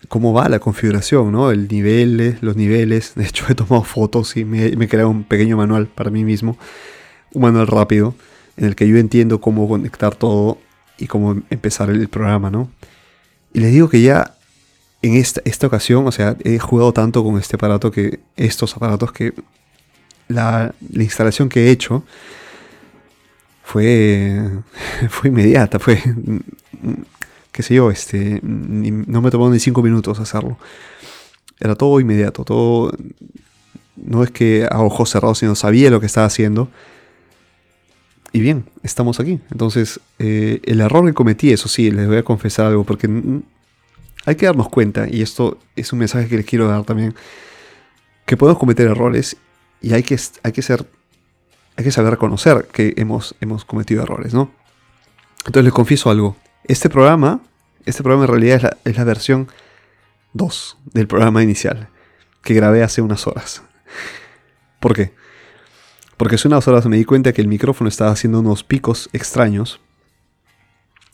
cómo 0.07 0.33
va 0.33 0.49
la 0.49 0.59
configuración, 0.59 1.31
¿no? 1.31 1.51
El 1.51 1.67
nivel, 1.67 2.39
los 2.41 2.55
niveles. 2.55 3.13
De 3.15 3.25
hecho, 3.25 3.45
he 3.49 3.55
tomado 3.55 3.83
fotos 3.83 4.35
y 4.35 4.43
me, 4.43 4.65
he 4.65 4.88
creado 4.88 5.09
un 5.09 5.23
pequeño 5.23 5.55
manual 5.55 5.88
para 5.88 6.09
mí 6.09 6.25
mismo. 6.25 6.57
Un 7.31 7.43
manual 7.43 7.67
rápido 7.67 8.15
en 8.57 8.65
el 8.65 8.75
que 8.75 8.88
yo 8.88 8.97
entiendo 8.97 9.39
cómo 9.39 9.69
conectar 9.69 10.15
todo 10.15 10.57
y 10.97 11.07
cómo 11.07 11.41
empezar 11.49 11.89
el, 11.89 12.09
programa, 12.09 12.49
¿no? 12.49 12.69
Y 13.53 13.61
les 13.61 13.71
digo 13.71 13.88
que 13.88 14.01
ya 14.01 14.35
en 15.01 15.15
esta, 15.15 15.41
esta 15.45 15.67
ocasión, 15.67 16.05
o 16.07 16.11
sea, 16.11 16.35
he 16.43 16.59
jugado 16.59 16.91
tanto 16.93 17.23
con 17.23 17.37
este 17.37 17.55
aparato 17.55 17.91
que 17.91 18.19
estos 18.35 18.75
aparatos 18.75 19.11
que 19.11 19.33
la, 20.27 20.73
la 20.91 21.03
instalación 21.03 21.49
que 21.49 21.67
he 21.67 21.71
hecho 21.71 22.03
fue, 23.63 24.49
fue 25.09 25.29
inmediata, 25.29 25.79
fue, 25.79 26.01
qué 27.51 27.63
sé 27.63 27.75
yo, 27.75 27.91
este, 27.91 28.39
no 28.41 29.21
me 29.21 29.31
tomó 29.31 29.49
ni 29.49 29.59
cinco 29.59 29.83
minutos 29.83 30.19
hacerlo. 30.19 30.57
Era 31.59 31.75
todo 31.75 31.99
inmediato, 31.99 32.43
todo, 32.43 32.91
no 33.95 34.23
es 34.23 34.31
que 34.31 34.67
a 34.69 34.81
ojos 34.81 35.09
cerrados, 35.09 35.39
sino 35.39 35.55
sabía 35.55 35.91
lo 35.91 35.99
que 35.99 36.05
estaba 36.05 36.25
haciendo. 36.25 36.69
Y 38.31 38.39
bien, 38.39 38.65
estamos 38.83 39.19
aquí. 39.19 39.39
Entonces, 39.51 39.99
eh, 40.19 40.61
el 40.63 40.81
error 40.81 41.05
que 41.05 41.13
cometí, 41.13 41.51
eso 41.51 41.67
sí, 41.67 41.91
les 41.91 42.07
voy 42.07 42.17
a 42.17 42.23
confesar 42.23 42.67
algo, 42.67 42.83
porque 42.83 43.07
hay 44.25 44.35
que 44.35 44.45
darnos 44.45 44.69
cuenta, 44.69 45.07
y 45.09 45.21
esto 45.21 45.57
es 45.75 45.91
un 45.93 45.99
mensaje 45.99 46.27
que 46.27 46.38
les 46.38 46.45
quiero 46.45 46.67
dar 46.67 46.83
también, 46.83 47.15
que 48.25 48.38
podemos 48.38 48.59
cometer 48.59 48.88
errores 48.88 49.38
y 49.81 49.93
hay 49.93 50.03
que, 50.03 50.19
hay 50.43 50.51
que 50.51 50.61
ser 50.61 50.85
hay 51.79 51.85
que 51.85 51.91
saber 51.91 52.11
reconocer 52.11 52.67
que 52.73 52.93
hemos, 52.97 53.35
hemos 53.39 53.63
cometido 53.63 54.03
errores, 54.03 54.33
¿no? 54.33 54.51
Entonces 55.45 55.63
les 55.63 55.73
confieso 55.73 56.09
algo. 56.09 56.35
Este 56.65 56.89
programa, 56.89 57.39
este 57.85 58.03
programa 58.03 58.25
en 58.25 58.31
realidad 58.31 58.77
es 58.83 58.97
la, 58.97 59.03
versión 59.05 59.47
2 60.33 60.77
del 60.93 61.07
programa 61.07 61.41
inicial, 61.41 61.88
que 62.43 62.53
grabé 62.53 62.83
hace 62.83 63.01
unas 63.01 63.25
horas. 63.27 63.63
¿Por 64.81 64.93
qué? 64.93 65.13
Porque 66.17 66.35
hace 66.35 66.49
unas 66.49 66.67
horas 66.67 66.85
me 66.88 66.97
di 66.97 67.05
cuenta 67.05 67.31
que 67.31 67.41
el 67.41 67.47
micrófono 67.47 67.88
estaba 67.88 68.11
haciendo 68.11 68.41
unos 68.41 68.65
picos 68.65 69.09
extraños 69.13 69.79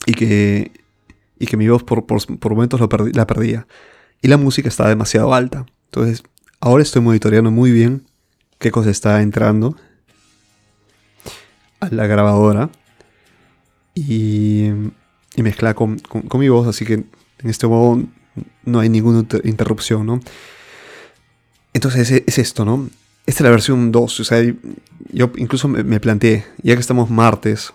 y 0.07 0.13
que, 0.13 0.71
y 1.39 1.47
que 1.47 1.57
mi 1.57 1.67
voz 1.67 1.83
por, 1.83 2.05
momentos 2.49 2.79
la 2.79 3.27
perdía. 3.27 3.67
Y 4.21 4.27
la 4.27 4.37
música 4.37 4.69
estaba 4.69 4.89
demasiado 4.89 5.33
alta. 5.33 5.65
Entonces, 5.85 6.23
ahora 6.59 6.83
estoy 6.83 7.01
monitoreando 7.01 7.51
muy 7.51 7.71
bien 7.71 8.05
qué 8.59 8.71
cosa 8.71 8.89
está 8.89 9.21
entrando 9.21 9.75
a 11.79 11.89
la 11.89 12.07
grabadora 12.07 12.69
y, 13.93 14.69
y 15.35 15.43
mezcla 15.43 15.73
con, 15.73 16.01
mi 16.33 16.49
voz, 16.49 16.67
así 16.67 16.85
que 16.85 16.93
en 16.93 17.49
este 17.49 17.67
modo 17.67 18.01
no 18.63 18.79
hay 18.79 18.89
ninguna 18.89 19.25
interrupción, 19.43 20.05
¿no? 20.05 20.19
Entonces 21.73 22.23
es, 22.25 22.37
esto, 22.37 22.63
¿no? 22.63 22.89
esta 23.25 23.39
es 23.39 23.41
la 23.41 23.49
versión 23.49 23.91
2. 23.91 24.19
O 24.19 24.23
sea, 24.23 24.41
yo 25.11 25.31
incluso 25.35 25.67
me, 25.67 25.99
planteé, 25.99 26.45
ya 26.63 26.73
que 26.73 26.79
estamos 26.79 27.09
martes, 27.09 27.73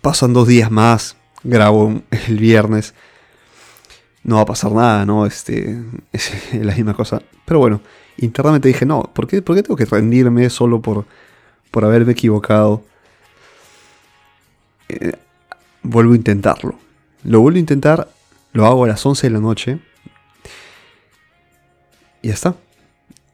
pasan 0.00 0.32
dos 0.32 0.46
días 0.46 0.70
más, 0.70 1.16
grabo 1.44 2.02
el 2.28 2.38
viernes. 2.38 2.94
No 4.22 4.36
va 4.36 4.42
a 4.42 4.46
pasar 4.46 4.72
nada, 4.72 5.04
¿no? 5.04 5.26
Este, 5.26 5.82
es 6.12 6.32
la 6.54 6.74
misma 6.74 6.94
cosa. 6.94 7.22
Pero 7.44 7.60
bueno, 7.60 7.80
internamente 8.16 8.68
dije, 8.68 8.86
no, 8.86 9.02
¿por 9.02 9.26
qué, 9.26 9.42
por 9.42 9.54
qué 9.54 9.62
tengo 9.62 9.76
que 9.76 9.84
rendirme 9.84 10.48
solo 10.50 10.80
por, 10.80 11.04
por 11.70 11.84
haberme 11.84 12.12
equivocado? 12.12 12.82
Eh, 14.88 15.12
vuelvo 15.82 16.14
a 16.14 16.16
intentarlo. 16.16 16.78
Lo 17.22 17.40
vuelvo 17.40 17.56
a 17.56 17.60
intentar, 17.60 18.08
lo 18.52 18.66
hago 18.66 18.84
a 18.84 18.88
las 18.88 19.04
11 19.04 19.26
de 19.26 19.32
la 19.32 19.40
noche. 19.40 19.78
Y 22.22 22.28
ya 22.28 22.34
está. 22.34 22.54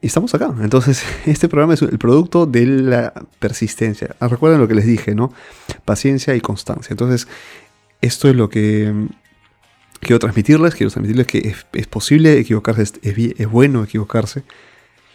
Y 0.02 0.06
estamos 0.06 0.34
acá. 0.34 0.52
Entonces, 0.60 1.04
este 1.26 1.48
programa 1.48 1.74
es 1.74 1.82
el 1.82 1.98
producto 1.98 2.46
de 2.46 2.66
la 2.66 3.12
persistencia. 3.38 4.16
Ah, 4.18 4.28
recuerden 4.28 4.60
lo 4.60 4.68
que 4.68 4.74
les 4.74 4.86
dije, 4.86 5.14
¿no? 5.14 5.32
Paciencia 5.84 6.34
y 6.34 6.40
constancia. 6.40 6.92
Entonces, 6.92 7.28
esto 8.00 8.28
es 8.28 8.36
lo 8.36 8.48
que 8.48 8.90
mm, 8.92 9.08
quiero 10.00 10.18
transmitirles. 10.18 10.74
Quiero 10.74 10.90
transmitirles 10.90 11.26
que 11.26 11.54
es, 11.72 11.86
posible 11.86 12.38
equivocarse, 12.38 12.84
es, 13.02 13.50
bueno 13.50 13.84
equivocarse. 13.84 14.42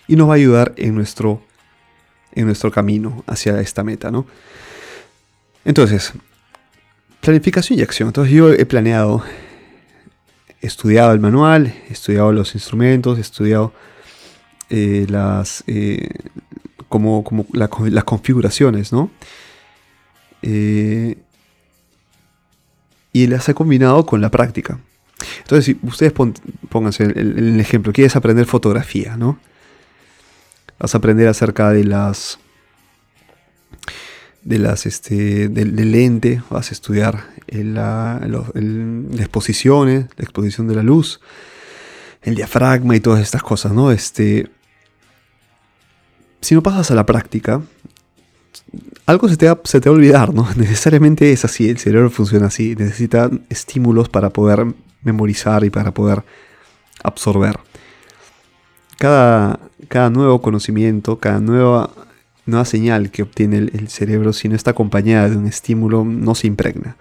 Y 0.07 0.15
nos 0.15 0.29
va 0.29 0.33
a 0.33 0.35
ayudar 0.35 0.73
en 0.77 0.95
nuestro, 0.95 1.41
en 2.33 2.45
nuestro 2.45 2.71
camino 2.71 3.23
hacia 3.27 3.59
esta 3.59 3.83
meta, 3.83 4.11
¿no? 4.11 4.27
Entonces, 5.63 6.13
planificación 7.21 7.79
y 7.79 7.81
acción. 7.81 8.09
Entonces, 8.09 8.33
yo 8.33 8.51
he 8.53 8.65
planeado, 8.67 9.23
he 10.61 10.67
estudiado 10.67 11.11
el 11.11 11.19
manual, 11.19 11.73
he 11.89 11.93
estudiado 11.93 12.31
los 12.31 12.53
instrumentos, 12.53 13.17
he 13.17 13.21
estudiado 13.21 13.73
eh, 14.69 15.07
las, 15.09 15.63
eh, 15.65 16.07
como, 16.87 17.23
como 17.23 17.47
las 17.51 18.03
configuraciones, 18.03 18.91
¿no? 18.91 19.09
Eh, 20.43 21.17
y 23.15 23.27
las 23.27 23.48
he 23.48 23.53
combinado 23.53 24.05
con 24.05 24.19
la 24.19 24.29
práctica. 24.29 24.77
Entonces, 25.38 25.63
si 25.63 25.79
ustedes 25.88 26.12
pónganse 26.67 27.03
el, 27.03 27.39
el, 27.39 27.60
ejemplo, 27.62 27.93
quieres 27.93 28.17
aprender 28.17 28.45
fotografía, 28.45 29.15
¿no? 29.15 29.39
Vas 30.77 30.93
a 30.93 30.98
aprender 30.98 31.29
acerca 31.29 31.69
de 31.69 31.86
las 31.86 32.39
de 34.41 34.60
las 34.60 34.86
este 34.86 35.48
del, 35.48 35.93
lente, 35.93 36.43
vas 36.50 36.72
a 36.72 36.74
estudiar 36.74 37.24
la, 37.48 38.19
las 38.27 39.22
exposiciones, 39.22 40.07
la 40.17 40.24
exposición 40.24 40.67
de 40.67 40.75
la 40.75 40.84
luz, 40.84 41.22
el 42.22 42.36
diafragma 42.36 42.98
y 42.98 43.00
todas 43.00 43.22
estas 43.22 43.43
cosas, 43.43 43.72
¿no? 43.72 43.91
Este, 43.91 44.50
si 46.41 46.53
no 46.53 46.62
pasas 46.62 46.91
a 46.91 46.95
la 46.95 47.05
práctica, 47.05 47.62
algo 49.05 49.29
se 49.29 49.38
te, 49.38 49.47
va, 49.47 49.59
se 49.63 49.79
te 49.79 49.89
va 49.89 49.95
a 49.95 49.97
olvidar, 49.97 50.33
¿no? 50.33 50.47
Necesariamente 50.55 51.31
es 51.31 51.45
así, 51.45 51.69
el 51.69 51.77
cerebro 51.77 52.09
funciona 52.09 52.47
así, 52.47 52.75
necesita 52.75 53.29
estímulos 53.50 54.09
para 54.09 54.31
poder 54.31 54.65
memorizar 55.03 55.63
y 55.63 55.69
para 55.69 55.93
poder 55.93 56.24
absorber. 57.03 57.59
Cada, 58.97 59.59
cada 59.88 60.09
nuevo 60.09 60.41
conocimiento, 60.41 61.19
cada 61.19 61.39
nueva, 61.39 61.91
nueva 62.45 62.65
señal 62.65 63.12
que 63.12 63.24
obtiene 63.24 63.57
el, 63.57 63.89
cerebro, 63.89 64.33
si 64.33 64.50
no 64.50 64.55
está 64.55 64.71
acompañada 64.71 65.29
de 65.29 65.38
un 65.38 65.47
estímulo, 65.47 66.03
no 66.03 66.33
se 66.33 66.47
impregna. 66.47 66.97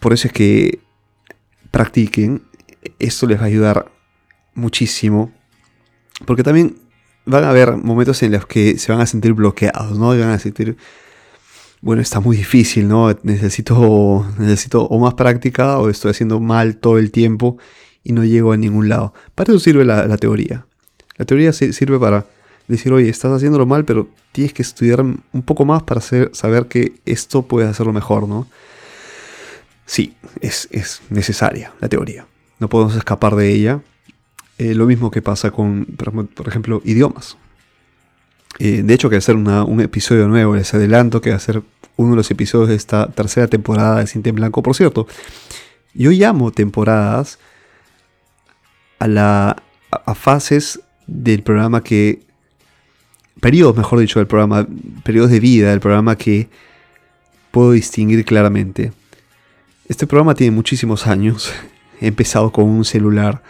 Por 0.00 0.12
eso 0.12 0.28
es 0.28 0.32
que 0.32 0.80
practiquen, 1.70 2.42
esto 2.98 3.26
les 3.26 3.38
va 3.38 3.44
a 3.44 3.46
ayudar 3.46 3.92
muchísimo, 4.54 5.32
porque 6.26 6.42
también 6.42 6.76
van 7.26 7.44
a 7.44 7.50
haber 7.50 7.76
momentos 7.76 8.22
en 8.22 8.32
los 8.32 8.46
que 8.46 8.78
se 8.78 8.92
van 8.92 9.00
a 9.00 9.06
sentir 9.06 9.32
bloqueados, 9.32 9.98
¿no? 9.98 10.14
Y 10.14 10.20
van 10.20 10.30
a 10.30 10.38
sentir, 10.38 10.76
bueno, 11.80 12.02
está 12.02 12.20
muy 12.20 12.36
difícil, 12.36 12.88
¿no? 12.88 13.14
Necesito, 13.22 14.26
necesito 14.38 14.84
o 14.84 14.98
más 14.98 15.14
práctica 15.14 15.78
o 15.78 15.88
estoy 15.88 16.10
haciendo 16.10 16.40
mal 16.40 16.76
todo 16.76 16.98
el 16.98 17.10
tiempo 17.10 17.58
y 18.02 18.12
no 18.12 18.24
llego 18.24 18.52
a 18.52 18.56
ningún 18.56 18.88
lado. 18.88 19.14
Para 19.34 19.52
eso 19.52 19.60
sirve 19.60 19.84
la, 19.84 20.16
teoría. 20.18 20.66
La 21.16 21.24
teoría 21.24 21.52
sirve 21.52 21.98
para 21.98 22.26
decir, 22.68 22.92
oye, 22.92 23.08
estás 23.08 23.32
haciéndolo 23.32 23.66
mal, 23.66 23.84
pero 23.84 24.08
tienes 24.32 24.52
que 24.52 24.62
estudiar 24.62 25.00
un 25.00 25.42
poco 25.44 25.64
más 25.64 25.82
para 25.82 26.00
saber 26.00 26.66
que 26.66 26.94
esto 27.06 27.42
puedes 27.42 27.70
hacerlo 27.70 27.92
mejor, 27.92 28.28
¿no? 28.28 28.46
Sí, 29.86 30.14
es, 30.40 30.68
es 30.70 31.02
necesaria 31.10 31.72
la 31.80 31.88
teoría. 31.88 32.26
No 32.58 32.68
podemos 32.68 32.96
escapar 32.96 33.36
de 33.36 33.50
ella 33.50 33.80
eh, 34.58 34.74
lo 34.74 34.86
mismo 34.86 35.10
que 35.10 35.22
pasa 35.22 35.50
con, 35.50 35.86
por 35.86 36.48
ejemplo, 36.48 36.80
idiomas. 36.84 37.36
Eh, 38.58 38.82
de 38.84 38.94
hecho, 38.94 39.10
que 39.10 39.16
hacer 39.16 39.34
un 39.34 39.80
episodio 39.80 40.28
nuevo, 40.28 40.54
les 40.54 40.72
adelanto 40.74 41.20
que 41.20 41.30
va 41.30 41.36
a 41.36 41.40
ser 41.40 41.62
uno 41.96 42.10
de 42.10 42.16
los 42.16 42.30
episodios 42.30 42.68
de 42.68 42.76
esta 42.76 43.08
tercera 43.08 43.48
temporada 43.48 43.98
de 43.98 44.06
Cinta 44.06 44.28
en 44.28 44.36
Blanco. 44.36 44.62
Por 44.62 44.76
cierto, 44.76 45.08
yo 45.92 46.10
llamo 46.10 46.52
temporadas 46.52 47.38
a, 48.98 49.08
la, 49.08 49.62
a 49.90 50.14
fases 50.14 50.80
del 51.06 51.42
programa 51.42 51.82
que. 51.82 52.22
Periodos, 53.40 53.76
mejor 53.76 53.98
dicho, 53.98 54.20
del 54.20 54.28
programa. 54.28 54.66
Periodos 55.02 55.30
de 55.30 55.40
vida 55.40 55.70
del 55.70 55.80
programa 55.80 56.16
que 56.16 56.48
puedo 57.50 57.72
distinguir 57.72 58.24
claramente. 58.24 58.92
Este 59.88 60.06
programa 60.06 60.34
tiene 60.34 60.54
muchísimos 60.54 61.08
años. 61.08 61.52
He 62.00 62.06
empezado 62.06 62.52
con 62.52 62.64
un 62.64 62.84
celular 62.84 63.42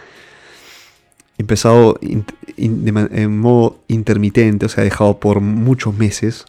empezado 1.37 1.99
en 2.01 3.37
modo 3.37 3.79
intermitente, 3.87 4.65
o 4.65 4.69
sea, 4.69 4.83
dejado 4.83 5.19
por 5.19 5.41
muchos 5.41 5.95
meses. 5.95 6.45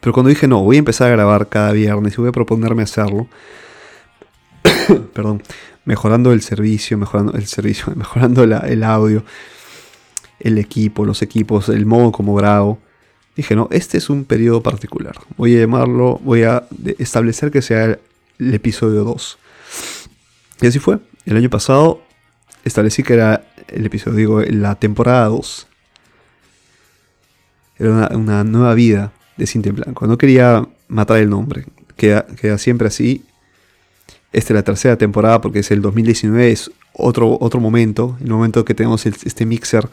Pero 0.00 0.12
cuando 0.12 0.30
dije, 0.30 0.46
no, 0.46 0.62
voy 0.62 0.76
a 0.76 0.78
empezar 0.78 1.08
a 1.08 1.10
grabar 1.10 1.48
cada 1.48 1.72
viernes 1.72 2.14
y 2.14 2.16
voy 2.16 2.28
a 2.28 2.32
proponerme 2.32 2.82
hacerlo, 2.82 3.28
perdón, 5.12 5.42
mejorando 5.84 6.32
el 6.32 6.42
servicio, 6.42 6.98
mejorando 6.98 7.32
el 7.32 7.46
servicio, 7.46 7.92
mejorando 7.96 8.44
el 8.44 8.84
audio, 8.84 9.24
el 10.40 10.58
equipo, 10.58 11.04
los 11.04 11.22
equipos, 11.22 11.68
el 11.68 11.86
modo 11.86 12.12
como 12.12 12.34
grabo. 12.34 12.78
Dije, 13.36 13.54
no, 13.54 13.68
este 13.70 13.98
es 13.98 14.10
un 14.10 14.24
periodo 14.24 14.62
particular. 14.62 15.14
Voy 15.36 15.56
a 15.56 15.60
llamarlo, 15.60 16.20
voy 16.24 16.42
a 16.42 16.64
establecer 16.98 17.50
que 17.50 17.62
sea 17.62 17.84
el, 17.84 17.98
el 18.38 18.54
episodio 18.54 19.04
2. 19.04 19.38
Y 20.60 20.66
así 20.66 20.78
fue. 20.78 20.98
El 21.24 21.36
año 21.36 21.48
pasado 21.48 22.02
establecí 22.64 23.02
que 23.02 23.14
era 23.14 23.47
el 23.68 23.86
episodio, 23.86 24.16
digo, 24.16 24.40
la 24.42 24.74
temporada 24.74 25.26
2. 25.26 25.66
Era 27.78 28.08
una, 28.12 28.44
nueva 28.44 28.74
vida 28.74 29.12
de 29.36 29.46
Cinta 29.46 29.68
en 29.68 29.76
Blanco. 29.76 30.06
No 30.06 30.18
quería 30.18 30.66
matar 30.88 31.18
el 31.18 31.30
nombre. 31.30 31.66
Queda, 31.96 32.26
queda 32.26 32.58
siempre 32.58 32.88
así. 32.88 33.24
Esta 34.32 34.52
es 34.52 34.56
la 34.56 34.62
tercera 34.62 34.96
temporada 34.96 35.40
porque 35.40 35.60
es 35.60 35.70
el 35.70 35.80
2019, 35.80 36.50
es 36.50 36.70
otro, 36.92 37.38
otro 37.40 37.60
momento, 37.60 38.18
el 38.20 38.28
momento 38.28 38.64
que 38.64 38.74
tenemos 38.74 39.06
este 39.06 39.46
mixer 39.46 39.88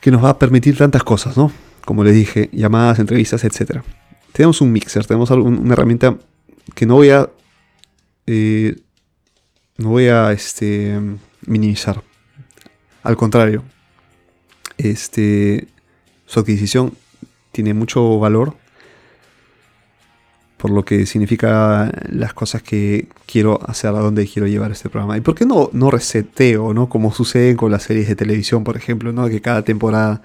que 0.00 0.10
nos 0.10 0.24
va 0.24 0.30
a 0.30 0.38
permitir 0.38 0.76
tantas 0.76 1.04
cosas, 1.04 1.36
¿no? 1.36 1.52
Como 1.84 2.04
les 2.04 2.14
dije, 2.14 2.48
llamadas, 2.52 2.98
entrevistas, 2.98 3.44
etc. 3.44 3.82
Tenemos 4.32 4.60
un 4.60 4.72
mixer, 4.72 5.06
tenemos 5.06 5.30
una 5.30 5.72
herramienta 5.72 6.16
que 6.74 6.86
no 6.86 6.94
voy 6.94 7.10
a... 7.10 7.28
Eh, 8.26 8.76
no 9.78 9.90
voy 9.90 10.06
a 10.06 10.32
este, 10.32 10.98
minimizar. 11.46 12.02
Al 13.02 13.16
contrario, 13.16 13.62
este, 14.78 15.66
su 16.26 16.40
adquisición 16.40 16.94
tiene 17.52 17.74
mucho 17.74 18.18
valor 18.18 18.56
por 20.62 20.70
lo 20.70 20.84
que 20.84 21.06
significa 21.06 21.90
las 22.08 22.34
cosas 22.34 22.62
que 22.62 23.08
quiero 23.26 23.58
hacer, 23.68 23.90
a 23.90 23.98
dónde 23.98 24.28
quiero 24.28 24.46
llevar 24.46 24.70
este 24.70 24.88
programa. 24.88 25.16
¿Y 25.16 25.20
por 25.20 25.34
qué 25.34 25.44
no, 25.44 25.70
no 25.72 25.90
reseteo, 25.90 26.72
¿no? 26.72 26.88
como 26.88 27.12
sucede 27.12 27.56
con 27.56 27.72
las 27.72 27.82
series 27.82 28.06
de 28.06 28.14
televisión, 28.14 28.62
por 28.62 28.76
ejemplo, 28.76 29.10
¿no? 29.12 29.28
que 29.28 29.40
cada 29.40 29.62
temporada 29.62 30.22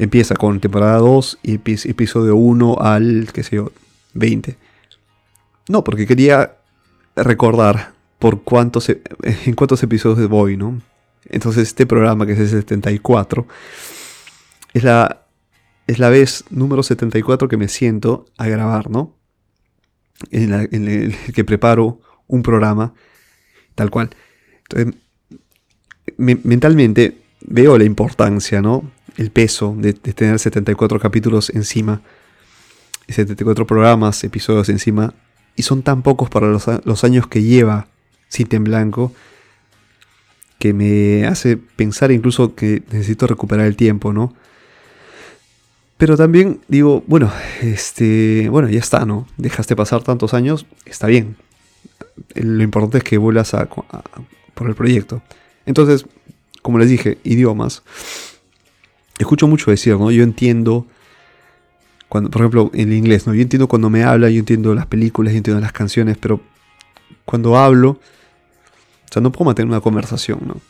empieza 0.00 0.34
con 0.34 0.58
temporada 0.58 0.98
2 0.98 1.38
y 1.44 1.54
episodio 1.54 2.34
1 2.34 2.78
al, 2.80 3.28
qué 3.32 3.44
sé 3.44 3.54
yo, 3.54 3.70
20? 4.14 4.56
No, 5.68 5.84
porque 5.84 6.08
quería 6.08 6.56
recordar 7.14 7.92
por 8.20 8.42
cuántos, 8.42 8.88
e, 8.88 9.02
en 9.46 9.54
cuántos 9.54 9.82
episodios 9.82 10.28
voy, 10.28 10.56
¿no? 10.56 10.80
Entonces 11.24 11.68
este 11.68 11.86
programa, 11.86 12.26
que 12.26 12.32
es 12.32 12.38
el 12.38 12.48
74, 12.48 13.48
es 14.74 14.84
la, 14.84 15.26
es 15.88 15.98
la 15.98 16.08
vez 16.08 16.44
número 16.50 16.84
74 16.84 17.48
que 17.48 17.56
me 17.56 17.66
siento 17.66 18.26
a 18.38 18.46
grabar, 18.46 18.90
¿no? 18.90 19.16
En, 20.30 20.52
el 20.52 21.16
que 21.34 21.44
preparo 21.44 22.00
un 22.28 22.42
programa, 22.42 22.92
tal 23.74 23.90
cual. 23.90 24.10
Entonces, 24.68 24.94
mentalmente 26.18 27.22
veo 27.40 27.78
la 27.78 27.84
importancia, 27.84 28.60
¿no? 28.60 28.90
El 29.16 29.30
peso 29.30 29.74
de, 29.78 29.94
tener 29.94 30.38
74 30.38 31.00
capítulos 31.00 31.50
encima, 31.50 32.02
74 33.08 33.66
programas, 33.66 34.22
episodios 34.24 34.68
encima, 34.68 35.14
y 35.56 35.62
son 35.62 35.82
tan 35.82 36.02
pocos 36.02 36.28
para 36.28 36.48
los 36.48 37.04
años 37.04 37.26
que 37.26 37.42
lleva 37.42 37.88
Cita 38.30 38.56
en 38.56 38.64
Blanco, 38.64 39.12
que 40.58 40.72
me 40.72 41.26
hace 41.26 41.56
pensar 41.56 42.12
incluso 42.12 42.54
que 42.54 42.82
necesito 42.90 43.26
recuperar 43.26 43.66
el 43.66 43.76
tiempo, 43.76 44.12
¿no? 44.12 44.34
Pero 45.98 46.16
también 46.16 46.60
digo, 46.68 47.04
bueno, 47.06 47.30
este, 47.60 48.48
bueno, 48.48 48.70
ya 48.70 48.78
está, 48.78 49.04
¿no? 49.04 49.26
Dejaste 49.36 49.76
pasar 49.76 50.02
tantos 50.02 50.32
años, 50.32 50.64
está 50.86 51.06
bien. 51.08 51.36
Lo 52.34 52.62
importante 52.62 52.98
es 52.98 53.04
que 53.04 53.18
vuelvas 53.18 53.52
a, 53.52 53.66
por 53.66 54.68
el 54.68 54.74
proyecto. 54.74 55.22
Entonces, 55.66 56.06
como 56.62 56.78
les 56.78 56.88
dije, 56.88 57.18
idiomas. 57.24 57.82
Escucho 59.18 59.46
mucho 59.46 59.70
decir, 59.70 59.98
¿no? 59.98 60.10
Yo 60.10 60.22
entiendo 60.22 60.86
cuando, 62.08 62.30
por 62.30 62.42
ejemplo, 62.42 62.70
en 62.74 62.88
el 62.88 62.94
inglés, 62.94 63.26
¿no? 63.26 63.34
Yo 63.34 63.42
entiendo 63.42 63.68
cuando 63.68 63.90
me 63.90 64.02
habla, 64.04 64.30
yo 64.30 64.38
entiendo 64.38 64.74
las 64.74 64.86
películas, 64.86 65.32
yo 65.32 65.38
entiendo 65.38 65.60
las 65.60 65.72
canciones, 65.72 66.16
pero 66.18 66.40
cuando 67.24 67.56
hablo, 67.56 68.00
o 69.10 69.12
sea, 69.12 69.20
no 69.20 69.32
puedo 69.32 69.46
mantener 69.46 69.68
una 69.68 69.80
conversación, 69.80 70.40
¿no? 70.46 70.60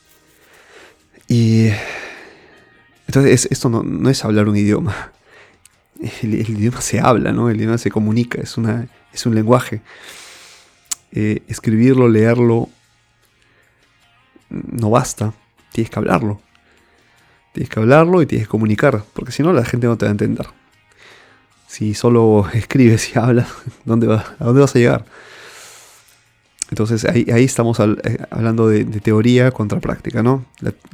Y 1.29 1.69
entonces 3.07 3.49
esto 3.51 3.69
no, 3.69 4.09
es 4.09 4.25
hablar 4.25 4.49
un 4.49 4.57
idioma. 4.57 5.13
El, 6.23 6.35
idioma 6.35 6.81
se 6.81 7.01
habla, 7.01 7.33
¿no? 7.33 7.51
El 7.51 7.59
idioma 7.59 7.77
se 7.77 7.91
comunica, 7.91 8.41
es, 8.41 8.57
una, 8.57 8.89
es 9.13 9.27
un 9.27 9.35
lenguaje. 9.35 9.83
Eh, 11.13 11.43
escribirlo, 11.49 12.09
leerlo, 12.09 12.71
no 14.49 14.89
basta. 14.89 15.35
Tienes 15.73 15.91
que 15.91 15.99
hablarlo. 15.99 16.41
Tienes 17.53 17.69
que 17.69 17.79
hablarlo 17.79 18.23
y 18.23 18.27
tienes 18.27 18.49
que 18.49 18.51
comunicar, 18.51 19.05
porque 19.13 19.33
si 19.33 19.43
no 19.43 19.53
la 19.53 19.67
gente 19.67 19.87
no 19.87 19.99
te 19.99 20.07
va 20.07 20.11
a 20.11 20.13
entender. 20.13 20.47
Si 21.69 21.93
solo 21.93 22.49
escribes 22.55 23.15
y 23.15 23.19
hablas, 23.19 23.49
¿dónde 23.85 24.11
¿a 24.15 24.45
dónde 24.45 24.63
vas 24.63 24.75
a 24.75 24.79
llegar? 24.79 25.05
Entonces 26.71 27.05
ahí, 27.05 27.27
estamos 27.29 27.79
eh, 27.81 28.19
hablando 28.31 28.69
de, 28.69 28.85
teoría 28.85 29.51
contra 29.51 29.81
práctica, 29.81 30.23
¿no? 30.23 30.45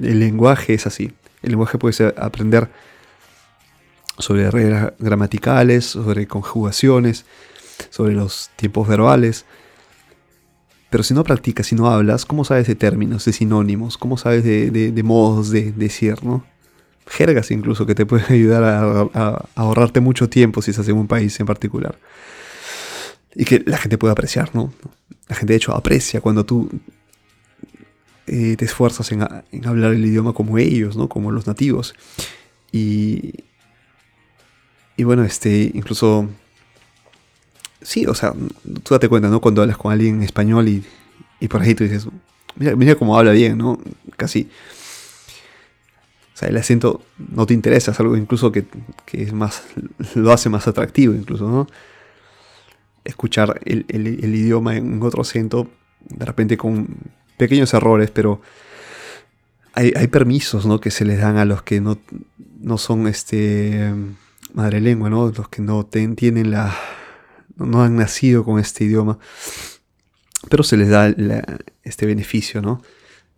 el 0.02 0.20
lenguaje 0.20 0.74
es 0.74 0.86
así. 0.86 1.12
El 1.42 1.50
lenguaje 1.50 1.78
puede 1.78 2.14
aprender 2.16 2.68
sobre 4.18 4.50
reglas 4.50 4.92
gramaticales, 4.98 5.84
sobre 5.84 6.26
conjugaciones, 6.26 7.26
sobre 7.90 8.14
los 8.14 8.50
tiempos 8.56 8.88
verbales. 8.88 9.44
Pero 10.90 11.02
si 11.02 11.14
no 11.14 11.24
practicas, 11.24 11.66
si 11.66 11.74
no 11.74 11.90
hablas, 11.90 12.24
¿cómo 12.24 12.44
sabes 12.44 12.66
de 12.66 12.74
términos, 12.74 13.24
de 13.24 13.32
sinónimos? 13.32 13.98
¿Cómo 13.98 14.16
sabes 14.16 14.44
de, 14.44 15.02
modos 15.04 15.50
de 15.50 15.72
decir, 15.72 16.24
¿no? 16.24 16.44
Jergas 17.08 17.50
incluso 17.50 17.86
que 17.86 17.94
te 17.94 18.06
pueden 18.06 18.26
ayudar 18.32 18.64
a, 18.64 19.44
ahorrarte 19.54 20.00
mucho 20.00 20.28
tiempo 20.28 20.62
si 20.62 20.70
estás 20.70 20.88
en 20.88 20.96
un 20.96 21.06
país 21.06 21.38
en 21.38 21.46
particular. 21.46 21.98
Y 23.36 23.44
que 23.44 23.62
la 23.66 23.76
gente 23.76 23.98
puede 23.98 24.12
apreciar, 24.12 24.54
¿no? 24.54 24.72
La 25.28 25.36
gente 25.36 25.52
de 25.52 25.58
hecho 25.58 25.74
aprecia 25.74 26.22
cuando 26.22 26.46
tú 26.46 26.70
eh, 28.26 28.56
te 28.56 28.64
esfuerzas 28.64 29.12
en, 29.12 29.22
hablar 29.66 29.92
el 29.92 30.04
idioma 30.04 30.32
como 30.32 30.56
ellos, 30.56 30.96
¿no? 30.96 31.08
Como 31.08 31.30
los 31.30 31.46
nativos. 31.46 31.94
Y, 32.72 33.44
y 34.96 35.04
bueno, 35.04 35.22
este, 35.24 35.70
incluso... 35.74 36.28
Sí, 37.82 38.06
o 38.06 38.14
sea, 38.14 38.32
tú 38.82 38.94
date 38.94 39.08
cuenta, 39.08 39.28
¿no? 39.28 39.40
Cuando 39.40 39.60
hablas 39.62 39.76
con 39.76 39.92
alguien 39.92 40.16
en 40.16 40.22
español 40.22 40.66
y, 40.68 40.82
y 41.38 41.48
por 41.48 41.60
ahí 41.60 41.74
tú 41.74 41.84
dices, 41.84 42.08
mira, 42.56 42.74
mira 42.74 42.94
cómo 42.94 43.18
habla 43.18 43.32
bien, 43.32 43.58
¿no? 43.58 43.78
Casi... 44.16 44.48
O 46.34 46.38
sea, 46.38 46.48
el 46.48 46.56
acento 46.56 47.02
no 47.16 47.46
te 47.46 47.54
interesa, 47.54 47.92
es 47.92 48.00
algo 48.00 48.16
incluso 48.16 48.50
que, 48.50 48.66
que 49.06 49.22
es 49.22 49.32
más, 49.32 49.62
lo 50.14 50.32
hace 50.32 50.48
más 50.48 50.66
atractivo 50.66 51.14
incluso, 51.14 51.48
¿no? 51.48 51.66
Escuchar 53.06 53.60
el, 53.64 53.84
idioma 53.88 54.76
en 54.76 55.02
otro 55.02 55.22
acento, 55.22 55.68
de 56.08 56.24
repente 56.24 56.56
con 56.56 56.88
pequeños 57.36 57.72
errores, 57.74 58.10
pero 58.10 58.40
hay, 59.74 60.06
permisos 60.06 60.64
¿no? 60.64 60.80
que 60.80 60.90
se 60.90 61.04
les 61.04 61.20
dan 61.20 61.36
a 61.36 61.44
los 61.44 61.62
que 61.62 61.80
no, 61.80 61.98
no 62.60 62.78
son 62.78 63.06
este, 63.06 63.92
madre 64.54 64.80
lengua, 64.80 65.10
¿no? 65.10 65.30
los 65.36 65.48
que 65.48 65.60
no 65.60 65.84
tienen 65.84 66.50
la, 66.50 66.74
no 67.56 67.82
han 67.82 67.96
nacido 67.96 68.44
con 68.44 68.58
este 68.58 68.84
idioma, 68.84 69.18
pero 70.48 70.62
se 70.62 70.76
les 70.76 70.88
da 70.88 71.14
este 71.82 72.06
beneficio, 72.06 72.62
¿no? 72.62 72.82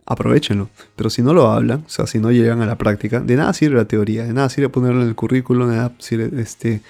Aprovechenlo. 0.05 0.69
Pero 0.95 1.09
si 1.09 1.21
no 1.21 1.33
lo 1.33 1.51
hablan, 1.51 1.83
o 1.85 1.89
sea, 1.89 2.07
si 2.07 2.19
no 2.19 2.31
llegan 2.31 2.61
a 2.61 2.65
la 2.65 2.77
práctica, 2.77 3.19
de 3.19 3.35
nada 3.35 3.53
sirve 3.53 3.77
la 3.77 3.85
teoría, 3.85 4.23
de 4.23 4.33
nada 4.33 4.49
sirve 4.49 4.69
ponerlo 4.69 5.01
en 5.01 5.07
el 5.07 5.15
currículum, 5.15 5.69
de 5.69 5.75
nada 5.75 5.93
sirve 5.99 6.41
este, 6.41 6.81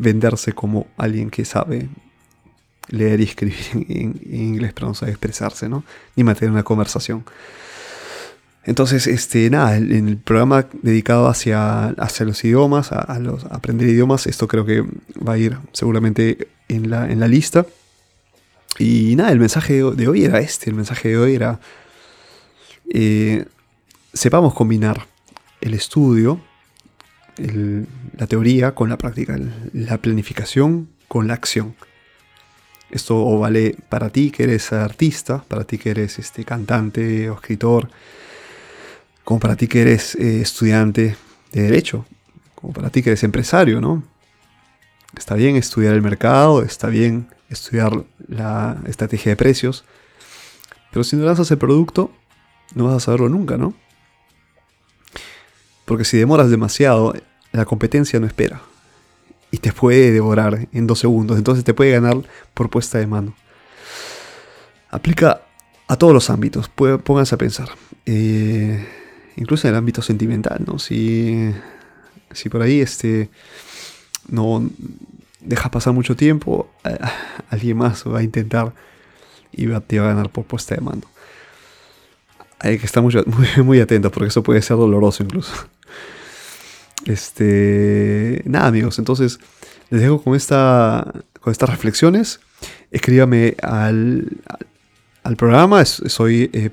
venderse 0.00 0.52
como 0.52 0.86
alguien 0.96 1.30
que 1.30 1.44
sabe 1.44 1.88
leer 2.88 3.20
y 3.20 3.24
escribir 3.24 3.86
en, 3.88 4.18
inglés, 4.32 4.72
pero 4.72 4.88
no 4.88 4.94
sabe 4.94 5.12
expresarse, 5.12 5.68
¿no? 5.68 5.84
Ni 6.16 6.24
mantener 6.24 6.50
una 6.50 6.62
conversación. 6.62 7.24
Entonces, 8.64 9.06
este, 9.06 9.48
nada, 9.50 9.76
en 9.76 10.08
el 10.08 10.16
programa 10.16 10.66
dedicado 10.82 11.28
hacia, 11.28 11.88
hacia 11.88 12.26
los 12.26 12.42
idiomas, 12.44 12.92
a, 12.92 13.18
los, 13.18 13.44
aprender 13.46 13.88
idiomas, 13.88 14.26
esto 14.26 14.48
creo 14.48 14.64
que 14.64 14.82
va 15.26 15.34
a 15.34 15.38
ir 15.38 15.58
seguramente 15.72 16.48
en 16.68 16.90
la, 16.90 17.10
en 17.10 17.20
la 17.20 17.28
lista. 17.28 17.66
Y 18.78 19.14
nada, 19.16 19.32
el 19.32 19.38
mensaje 19.38 19.82
de 19.82 20.08
hoy 20.08 20.24
era 20.24 20.40
este, 20.40 20.70
el 20.70 20.76
mensaje 20.76 21.10
de 21.10 21.18
hoy 21.18 21.34
era, 21.34 21.60
eh, 22.92 23.44
sepamos 24.12 24.54
combinar 24.54 25.06
el 25.60 25.74
estudio 25.74 26.40
la 28.20 28.26
teoría 28.26 28.74
con 28.74 28.90
la 28.90 28.98
práctica, 28.98 29.38
la 29.72 29.96
planificación 29.96 30.90
con 31.08 31.26
la 31.26 31.32
acción. 31.32 31.74
Esto 32.90 33.38
vale 33.38 33.76
para 33.88 34.10
ti 34.10 34.30
que 34.30 34.42
eres 34.42 34.74
artista, 34.74 35.42
para 35.48 35.64
ti 35.64 35.78
que 35.78 35.90
eres 35.90 36.18
este, 36.18 36.44
cantante 36.44 37.30
o 37.30 37.34
escritor, 37.34 37.88
como 39.24 39.40
para 39.40 39.56
ti 39.56 39.68
que 39.68 39.80
eres 39.80 40.16
eh, 40.16 40.42
estudiante 40.42 41.16
de 41.52 41.62
derecho, 41.62 42.04
como 42.54 42.74
para 42.74 42.90
ti 42.90 43.02
que 43.02 43.08
eres 43.08 43.24
empresario, 43.24 43.80
¿no? 43.80 44.02
Está 45.16 45.34
bien 45.34 45.56
estudiar 45.56 45.94
el 45.94 46.02
mercado, 46.02 46.62
está 46.62 46.88
bien 46.88 47.30
estudiar 47.48 48.04
la 48.28 48.76
estrategia 48.86 49.32
de 49.32 49.36
precios, 49.36 49.86
pero 50.92 51.04
si 51.04 51.16
no 51.16 51.24
lanzas 51.24 51.50
el 51.52 51.58
producto, 51.58 52.12
no 52.74 52.84
vas 52.84 52.96
a 52.96 53.00
saberlo 53.00 53.30
nunca, 53.30 53.56
¿no? 53.56 53.72
Porque 55.86 56.04
si 56.04 56.18
demoras 56.18 56.50
demasiado 56.50 57.14
la 57.52 57.64
competencia 57.64 58.20
no 58.20 58.26
espera. 58.26 58.62
Y 59.50 59.58
te 59.58 59.72
puede 59.72 60.12
devorar 60.12 60.68
en 60.72 60.86
dos 60.86 61.00
segundos. 61.00 61.36
Entonces 61.38 61.64
te 61.64 61.74
puede 61.74 61.90
ganar 61.90 62.18
por 62.54 62.70
puesta 62.70 62.98
de 62.98 63.06
mano. 63.06 63.34
Aplica 64.90 65.42
a 65.88 65.96
todos 65.96 66.12
los 66.12 66.30
ámbitos. 66.30 66.68
Pónganse 66.68 67.34
a 67.34 67.38
pensar. 67.38 67.68
Eh, 68.06 68.86
incluso 69.36 69.66
en 69.66 69.74
el 69.74 69.78
ámbito 69.78 70.02
sentimental, 70.02 70.62
¿no? 70.66 70.78
Si, 70.78 71.52
si 72.30 72.48
por 72.48 72.62
ahí 72.62 72.80
este, 72.80 73.28
no 74.28 74.68
dejas 75.40 75.70
pasar 75.70 75.92
mucho 75.92 76.14
tiempo, 76.14 76.70
alguien 77.48 77.76
más 77.76 78.04
va 78.06 78.20
a 78.20 78.22
intentar 78.22 78.72
y 79.52 79.66
te 79.66 79.98
va 79.98 80.06
a 80.06 80.14
ganar 80.14 80.30
por 80.30 80.44
puesta 80.44 80.74
de 80.74 80.80
mano. 80.80 81.02
Hay 82.58 82.78
que 82.78 82.86
estar 82.86 83.02
muy, 83.02 83.14
muy, 83.26 83.64
muy 83.64 83.80
atentos 83.80 84.12
porque 84.12 84.28
eso 84.28 84.42
puede 84.42 84.62
ser 84.62 84.76
doloroso 84.76 85.22
incluso. 85.22 85.52
Este, 87.06 88.42
nada 88.44 88.66
amigos, 88.66 88.98
entonces 88.98 89.38
les 89.90 90.00
dejo 90.00 90.22
con, 90.22 90.34
esta, 90.34 91.12
con 91.40 91.50
estas 91.50 91.70
reflexiones. 91.70 92.40
Escríbame 92.90 93.56
al, 93.62 94.28
al 95.22 95.36
programa, 95.36 95.84
soy 95.84 96.50
eh, 96.52 96.70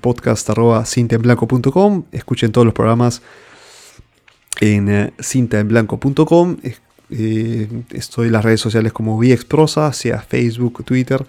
escuchen 2.12 2.52
todos 2.52 2.66
los 2.66 2.74
programas 2.74 3.22
en 4.60 4.90
eh, 4.90 5.14
cintaenblanco.com. 5.22 6.58
Eh, 7.10 7.84
estoy 7.92 8.28
en 8.28 8.34
las 8.34 8.44
redes 8.44 8.62
sociales 8.62 8.94
como 8.94 9.18
VXProsa, 9.18 9.92
sea 9.94 10.22
Facebook, 10.22 10.84
Twitter. 10.84 11.26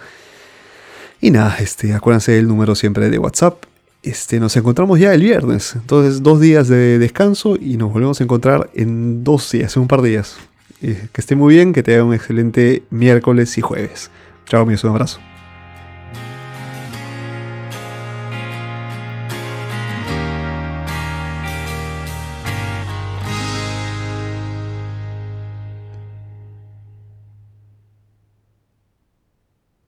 Y 1.21 1.31
nada, 1.31 1.57
este, 1.59 1.93
acuérdense 1.93 2.33
del 2.33 2.47
número 2.47 2.75
siempre 2.75 3.11
de 3.11 3.19
WhatsApp, 3.19 3.65
este, 4.09 4.41
nos 4.41 4.57
encontramos 4.57 4.99
ya 4.99 5.13
el 5.13 5.23
viernes. 5.23 5.75
Entonces, 5.75 6.23
dos 6.23 6.41
días 6.41 6.69
de 6.69 6.99
descanso 6.99 7.57
y 7.61 7.77
nos 7.77 7.93
volvemos 7.93 8.21
a 8.21 8.25
encontrar 8.25 8.71
en 8.75 9.23
dos 9.23 9.51
días, 9.53 9.77
en 9.77 9.83
un 9.83 9.89
par 9.89 10.03
de 10.03 10.11
días. 10.11 10.37
Eh, 10.81 11.09
que 11.13 11.21
esté 11.21 11.35
muy 11.35 11.55
bien, 11.55 11.73
que 11.73 11.83
te 11.83 12.01
un 12.01 12.15
excelente 12.15 12.83
miércoles 12.91 13.59
y 13.59 13.61
jueves. 13.61 14.11
Chao, 14.47 14.63
amigos, 14.63 14.85
un 14.85 14.91
abrazo. 14.91 15.28